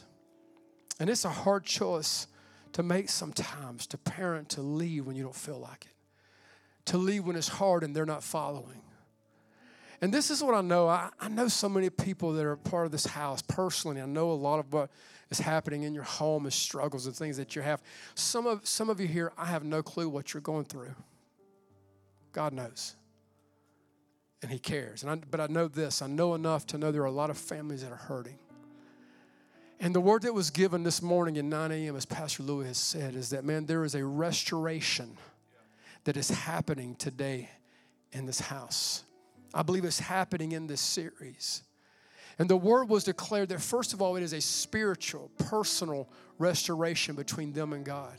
and 0.99 1.07
it's 1.07 1.23
a 1.23 1.29
hard 1.29 1.65
choice 1.65 2.25
to 2.73 2.81
make 2.81 3.09
sometimes 3.09 3.85
to 3.88 3.97
parent 3.97 4.49
to 4.49 4.61
leave 4.61 5.05
when 5.05 5.15
you 5.15 5.23
don't 5.23 5.35
feel 5.35 5.59
like 5.59 5.85
it, 5.85 6.85
to 6.85 6.97
leave 6.97 7.25
when 7.25 7.35
it's 7.35 7.47
hard 7.47 7.83
and 7.83 7.95
they're 7.95 8.07
not 8.07 8.23
following. 8.23 8.81
And 10.01 10.13
this 10.13 10.29
is 10.29 10.43
what 10.43 10.53
I 10.53 10.62
know. 10.62 10.88
I, 10.88 11.10
I 11.19 11.29
know 11.29 11.47
so 11.47 11.69
many 11.69 11.89
people 11.89 12.34
that 12.34 12.45
are 12.45 12.55
part 12.55 12.86
of 12.86 12.91
this 12.91 13.05
house 13.05 13.41
personally. 13.41 14.01
I 14.01 14.05
know 14.05 14.31
a 14.31 14.34
lot 14.34 14.60
of 14.60 14.71
what 14.73 14.89
is 15.29 15.39
happening 15.39 15.84
in 15.84 15.93
your 15.93 16.03
home 16.03 16.45
and 16.45 16.53
struggles 16.53 17.05
and 17.05 17.15
things 17.15 17.38
that 17.38 17.55
you 17.55 17.62
have. 17.62 17.81
Some 18.13 18.45
of, 18.45 18.65
some 18.67 18.89
of 18.89 18.99
you 18.99 19.08
here, 19.08 19.31
I 19.38 19.45
have 19.45 19.63
no 19.63 19.81
clue 19.81 20.10
what 20.10 20.34
you're 20.34 20.41
going 20.41 20.65
through. 20.65 20.93
God 22.31 22.53
knows. 22.53 22.95
And 24.41 24.51
He 24.51 24.60
cares. 24.60 25.03
And 25.03 25.12
I, 25.12 25.15
but 25.15 25.39
I 25.39 25.47
know 25.47 25.67
this 25.67 26.01
I 26.01 26.08
know 26.08 26.36
enough 26.36 26.67
to 26.67 26.77
know 26.77 26.91
there 26.91 27.01
are 27.01 27.05
a 27.05 27.12
lot 27.12 27.29
of 27.29 27.38
families 27.38 27.81
that 27.81 27.91
are 27.91 27.95
hurting. 27.95 28.38
And 29.79 29.93
the 29.93 30.01
word 30.01 30.21
that 30.21 30.34
was 30.34 30.51
given 30.51 30.84
this 30.84 31.01
morning 31.01 31.38
at 31.38 31.45
9 31.45 31.71
a.m., 31.71 31.95
as 31.95 32.05
Pastor 32.05 32.43
Louis 32.43 32.67
has 32.67 32.77
said, 32.77 33.13
is 33.13 33.31
that, 33.31 33.43
man, 33.43 33.65
there 33.65 33.84
is 33.84 33.93
a 33.93 34.05
restoration 34.05 35.17
that 36.05 36.15
is 36.15 36.29
happening 36.29 36.95
today 36.95 37.49
in 38.13 38.25
this 38.25 38.39
house. 38.39 39.03
I 39.53 39.63
believe 39.63 39.86
it's 39.86 39.99
happening 39.99 40.51
in 40.51 40.67
this 40.67 40.81
series. 40.81 41.63
And 42.38 42.49
the 42.49 42.58
word 42.58 42.89
was 42.89 43.03
declared 43.03 43.49
that, 43.49 43.62
first 43.62 43.93
of 43.93 44.01
all, 44.01 44.15
it 44.17 44.23
is 44.23 44.34
a 44.34 44.41
spiritual, 44.41 45.31
personal 45.38 46.10
restoration 46.38 47.15
between 47.15 47.53
them 47.53 47.71
and 47.71 47.86
God. 47.86 48.17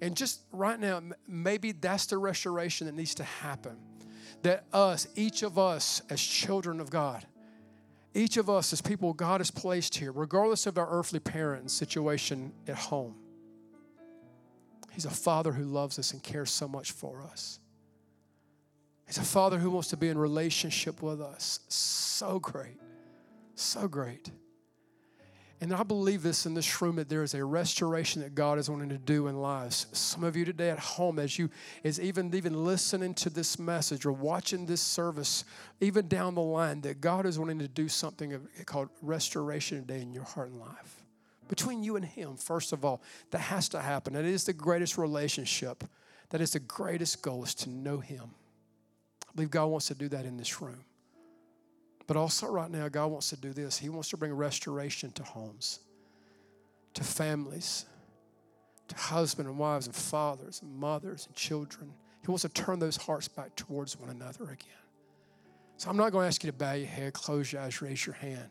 And 0.00 0.16
just 0.16 0.42
right 0.52 0.78
now, 0.78 1.00
maybe 1.26 1.72
that's 1.72 2.06
the 2.06 2.18
restoration 2.18 2.86
that 2.86 2.94
needs 2.94 3.14
to 3.16 3.24
happen. 3.24 3.76
That 4.42 4.64
us, 4.72 5.08
each 5.14 5.42
of 5.42 5.58
us 5.58 6.02
as 6.10 6.20
children 6.20 6.80
of 6.80 6.90
God, 6.90 7.24
each 8.12 8.36
of 8.36 8.50
us 8.50 8.72
as 8.72 8.82
people 8.82 9.14
God 9.14 9.40
has 9.40 9.50
placed 9.50 9.96
here, 9.96 10.12
regardless 10.12 10.66
of 10.66 10.76
our 10.76 10.88
earthly 10.90 11.20
parent 11.20 11.62
and 11.62 11.70
situation 11.70 12.52
at 12.68 12.76
home, 12.76 13.14
He's 14.92 15.06
a 15.06 15.10
father 15.10 15.52
who 15.52 15.64
loves 15.64 15.98
us 15.98 16.12
and 16.12 16.22
cares 16.22 16.52
so 16.52 16.68
much 16.68 16.92
for 16.92 17.22
us. 17.22 17.58
He's 19.06 19.18
a 19.18 19.22
father 19.22 19.58
who 19.58 19.70
wants 19.70 19.88
to 19.88 19.96
be 19.96 20.08
in 20.08 20.18
relationship 20.18 21.02
with 21.02 21.20
us. 21.20 21.60
So 21.68 22.38
great. 22.38 22.80
So 23.54 23.86
great. 23.86 24.30
And 25.60 25.72
I 25.72 25.82
believe 25.82 26.22
this 26.22 26.46
in 26.46 26.52
this 26.52 26.82
room 26.82 26.96
that 26.96 27.08
there 27.08 27.22
is 27.22 27.32
a 27.32 27.44
restoration 27.44 28.20
that 28.22 28.34
God 28.34 28.58
is 28.58 28.68
wanting 28.68 28.90
to 28.90 28.98
do 28.98 29.28
in 29.28 29.40
lives. 29.40 29.86
Some 29.92 30.24
of 30.24 30.36
you 30.36 30.44
today 30.44 30.68
at 30.68 30.78
home, 30.78 31.18
as 31.18 31.38
you 31.38 31.48
is 31.82 31.98
even 32.00 32.34
even 32.34 32.64
listening 32.64 33.14
to 33.14 33.30
this 33.30 33.58
message 33.58 34.04
or 34.04 34.12
watching 34.12 34.66
this 34.66 34.82
service, 34.82 35.44
even 35.80 36.08
down 36.08 36.34
the 36.34 36.42
line, 36.42 36.80
that 36.82 37.00
God 37.00 37.24
is 37.24 37.38
wanting 37.38 37.60
to 37.60 37.68
do 37.68 37.88
something 37.88 38.38
called 38.66 38.90
restoration 39.00 39.80
today 39.80 40.02
in 40.02 40.12
your 40.12 40.24
heart 40.24 40.50
and 40.50 40.60
life. 40.60 41.04
Between 41.48 41.82
you 41.82 41.96
and 41.96 42.04
Him, 42.04 42.36
first 42.36 42.72
of 42.72 42.84
all, 42.84 43.00
that 43.30 43.38
has 43.38 43.68
to 43.70 43.80
happen. 43.80 44.16
It 44.16 44.26
is 44.26 44.44
the 44.44 44.52
greatest 44.52 44.98
relationship. 44.98 45.84
That 46.30 46.40
is 46.40 46.52
the 46.52 46.60
greatest 46.60 47.22
goal 47.22 47.44
is 47.44 47.54
to 47.56 47.70
know 47.70 48.00
Him. 48.00 48.32
I 49.34 49.36
believe 49.36 49.50
God 49.50 49.66
wants 49.66 49.88
to 49.88 49.94
do 49.94 50.08
that 50.10 50.24
in 50.24 50.36
this 50.36 50.60
room. 50.60 50.84
But 52.06 52.16
also, 52.16 52.46
right 52.46 52.70
now, 52.70 52.88
God 52.88 53.06
wants 53.08 53.30
to 53.30 53.36
do 53.36 53.52
this. 53.52 53.78
He 53.78 53.88
wants 53.88 54.10
to 54.10 54.16
bring 54.16 54.32
restoration 54.32 55.10
to 55.12 55.24
homes, 55.24 55.80
to 56.92 57.02
families, 57.02 57.86
to 58.88 58.94
husbands 58.96 59.48
and 59.48 59.58
wives 59.58 59.86
and 59.86 59.96
fathers 59.96 60.60
and 60.62 60.72
mothers 60.76 61.26
and 61.26 61.34
children. 61.34 61.92
He 62.22 62.30
wants 62.30 62.42
to 62.42 62.48
turn 62.50 62.78
those 62.78 62.96
hearts 62.96 63.26
back 63.26 63.56
towards 63.56 63.98
one 63.98 64.10
another 64.10 64.44
again. 64.44 64.84
So 65.78 65.90
I'm 65.90 65.96
not 65.96 66.12
going 66.12 66.24
to 66.24 66.28
ask 66.28 66.44
you 66.44 66.50
to 66.52 66.56
bow 66.56 66.74
your 66.74 66.86
head, 66.86 67.12
close 67.14 67.52
your 67.52 67.62
eyes, 67.62 67.82
raise 67.82 68.06
your 68.06 68.14
hand. 68.14 68.50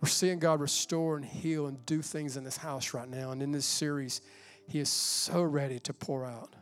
We're 0.00 0.08
seeing 0.08 0.38
God 0.38 0.60
restore 0.60 1.16
and 1.16 1.24
heal 1.24 1.66
and 1.66 1.84
do 1.86 2.02
things 2.02 2.36
in 2.36 2.44
this 2.44 2.58
house 2.58 2.94
right 2.94 3.08
now. 3.08 3.32
And 3.32 3.42
in 3.42 3.50
this 3.50 3.66
series, 3.66 4.20
He 4.68 4.78
is 4.78 4.88
so 4.88 5.42
ready 5.42 5.80
to 5.80 5.92
pour 5.92 6.24
out 6.24 6.54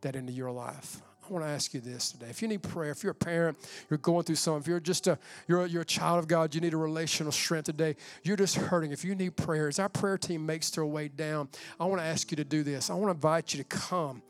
that 0.00 0.16
into 0.16 0.32
your 0.32 0.52
life. 0.52 1.02
I 1.28 1.32
want 1.32 1.44
to 1.44 1.48
ask 1.48 1.72
you 1.72 1.80
this 1.80 2.12
today. 2.12 2.26
If 2.28 2.42
you 2.42 2.48
need 2.48 2.62
prayer, 2.62 2.90
if 2.90 3.02
you're 3.02 3.12
a 3.12 3.14
parent, 3.14 3.56
you're 3.88 3.98
going 3.98 4.24
through 4.24 4.36
something, 4.36 4.60
if 4.60 4.68
you're 4.68 4.80
just 4.80 5.06
a 5.06 5.18
you're 5.48 5.64
a, 5.64 5.68
you're 5.68 5.82
a 5.82 5.86
child 5.86 6.18
of 6.18 6.28
God, 6.28 6.54
you 6.54 6.60
need 6.60 6.74
a 6.74 6.76
relational 6.78 7.32
strength 7.32 7.66
today. 7.66 7.96
You're 8.22 8.36
just 8.36 8.56
hurting. 8.56 8.92
If 8.92 9.04
you 9.04 9.14
need 9.14 9.36
prayer, 9.36 9.68
as 9.68 9.78
our 9.78 9.88
prayer 9.88 10.18
team 10.18 10.44
makes 10.44 10.70
their 10.70 10.84
way 10.84 11.08
down, 11.08 11.48
I 11.80 11.86
want 11.86 12.00
to 12.00 12.06
ask 12.06 12.30
you 12.30 12.36
to 12.36 12.44
do 12.44 12.62
this. 12.62 12.90
I 12.90 12.94
want 12.94 13.06
to 13.06 13.12
invite 13.12 13.54
you 13.54 13.58
to 13.62 13.64
come. 13.64 14.22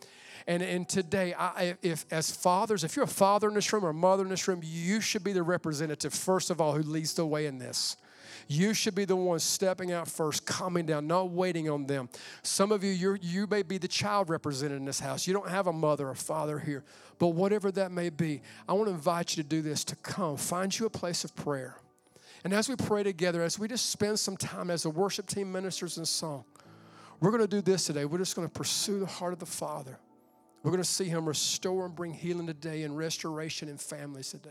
And, 0.47 0.63
and 0.63 0.89
today, 0.89 1.35
I, 1.35 1.77
if 1.83 2.05
as 2.11 2.31
fathers, 2.31 2.85
if 2.85 2.97
you're 2.97 3.07
a 3.07 3.09
father 3.09 3.49
in 3.49 3.55
this 3.55 3.73
room 3.73 3.85
or 3.85 3.91
a 3.91 3.95
mother 3.95 4.23
in 4.23 4.29
this 4.29 4.47
room, 4.47 4.61
you 4.63 5.01
should 5.01 5.25
be 5.25 5.33
the 5.33 5.43
representative, 5.43 6.13
first 6.13 6.51
of 6.51 6.61
all, 6.61 6.75
who 6.75 6.83
leads 6.83 7.15
the 7.15 7.27
way 7.27 7.47
in 7.47 7.59
this. 7.59 7.97
You 8.49 8.75
should 8.75 8.95
be 8.95 9.05
the 9.05 9.17
one 9.17 9.39
stepping 9.39 9.93
out 9.93 10.09
first, 10.09 10.45
coming 10.47 10.87
down, 10.87 11.07
not 11.07 11.31
waiting 11.31 11.69
on 11.71 11.87
them. 11.87 12.09
Some 12.43 12.73
of 12.73 12.85
you, 12.85 12.91
you 12.91 13.17
you 13.21 13.47
may 13.47 13.63
be 13.63 13.79
the 13.79 13.89
child 13.89 14.29
represented 14.29 14.79
in 14.79 14.85
this 14.85 15.01
house. 15.01 15.27
You 15.27 15.35
don't 15.35 15.49
have 15.49 15.67
a 15.67 15.73
mother 15.73 16.09
or 16.09 16.15
father 16.15 16.59
here, 16.59 16.85
but 17.19 17.29
whatever 17.29 17.71
that 17.73 17.93
may 17.93 18.11
be, 18.11 18.43
I 18.69 18.73
want 18.75 18.89
to 18.89 18.95
invite 18.95 19.37
you 19.37 19.43
to 19.43 19.49
do 19.49 19.63
this 19.63 19.85
to 19.85 19.97
come, 19.97 20.37
find 20.37 20.77
you 20.79 20.87
a 20.87 20.91
place 20.91 21.25
of 21.25 21.35
prayer. 21.35 21.77
And 22.45 22.53
as 22.53 22.69
we 22.69 22.77
pray 22.77 23.03
together, 23.03 23.43
as 23.43 23.59
we 23.59 23.69
just 23.69 23.89
spend 23.89 24.19
some 24.19 24.37
time 24.37 24.71
as 24.71 24.83
the 24.83 24.91
worship 24.91 25.27
team 25.27 25.51
ministers 25.51 25.97
in 25.97 26.05
song, 26.05 26.45
we're 27.21 27.31
going 27.31 27.43
to 27.43 27.49
do 27.49 27.63
this 27.63 27.87
today. 27.87 28.05
We're 28.05 28.19
just 28.19 28.37
going 28.37 28.47
to 28.47 28.53
pursue 28.53 29.01
the 29.01 29.07
heart 29.07 29.33
of 29.33 29.39
the 29.39 29.47
Father. 29.47 29.99
We're 30.63 30.71
going 30.71 30.83
to 30.83 30.89
see 30.89 31.07
Him 31.07 31.27
restore 31.27 31.87
and 31.87 31.95
bring 31.95 32.13
healing 32.13 32.47
today 32.47 32.83
and 32.83 32.97
restoration 32.97 33.69
in 33.69 33.79
families 33.79 34.31
today. 34.31 34.51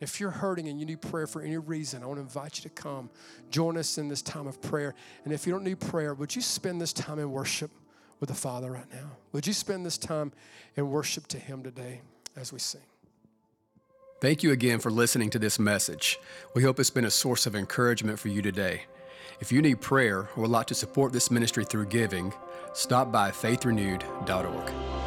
If 0.00 0.18
you're 0.18 0.30
hurting 0.30 0.68
and 0.68 0.80
you 0.80 0.86
need 0.86 1.02
prayer 1.02 1.26
for 1.26 1.42
any 1.42 1.58
reason, 1.58 2.02
I 2.02 2.06
want 2.06 2.16
to 2.16 2.22
invite 2.22 2.56
you 2.56 2.62
to 2.62 2.70
come. 2.70 3.10
Join 3.50 3.76
us 3.76 3.98
in 3.98 4.08
this 4.08 4.22
time 4.22 4.46
of 4.46 4.60
prayer. 4.62 4.94
And 5.24 5.32
if 5.32 5.46
you 5.46 5.52
don't 5.52 5.64
need 5.64 5.78
prayer, 5.78 6.14
would 6.14 6.34
you 6.34 6.40
spend 6.40 6.80
this 6.80 6.92
time 6.94 7.18
in 7.18 7.30
worship 7.30 7.70
with 8.18 8.30
the 8.30 8.34
Father 8.34 8.72
right 8.72 8.90
now? 8.92 9.10
Would 9.32 9.46
you 9.46 9.52
spend 9.52 9.84
this 9.84 9.98
time 9.98 10.32
in 10.76 10.90
worship 10.90 11.26
to 11.28 11.38
Him 11.38 11.62
today 11.62 12.00
as 12.34 12.52
we 12.52 12.58
sing? 12.58 12.80
Thank 14.20 14.42
you 14.42 14.52
again 14.52 14.80
for 14.80 14.90
listening 14.90 15.30
to 15.30 15.38
this 15.38 15.58
message. 15.58 16.18
We 16.54 16.62
hope 16.62 16.78
it's 16.78 16.90
been 16.90 17.06
a 17.06 17.10
source 17.10 17.46
of 17.46 17.54
encouragement 17.54 18.18
for 18.18 18.28
you 18.28 18.42
today. 18.42 18.82
If 19.40 19.50
you 19.50 19.62
need 19.62 19.80
prayer 19.80 20.28
or 20.36 20.42
would 20.42 20.50
like 20.50 20.66
to 20.66 20.74
support 20.74 21.12
this 21.12 21.30
ministry 21.30 21.64
through 21.64 21.86
giving, 21.86 22.32
stop 22.74 23.10
by 23.10 23.30
faithrenewed.org. 23.30 24.99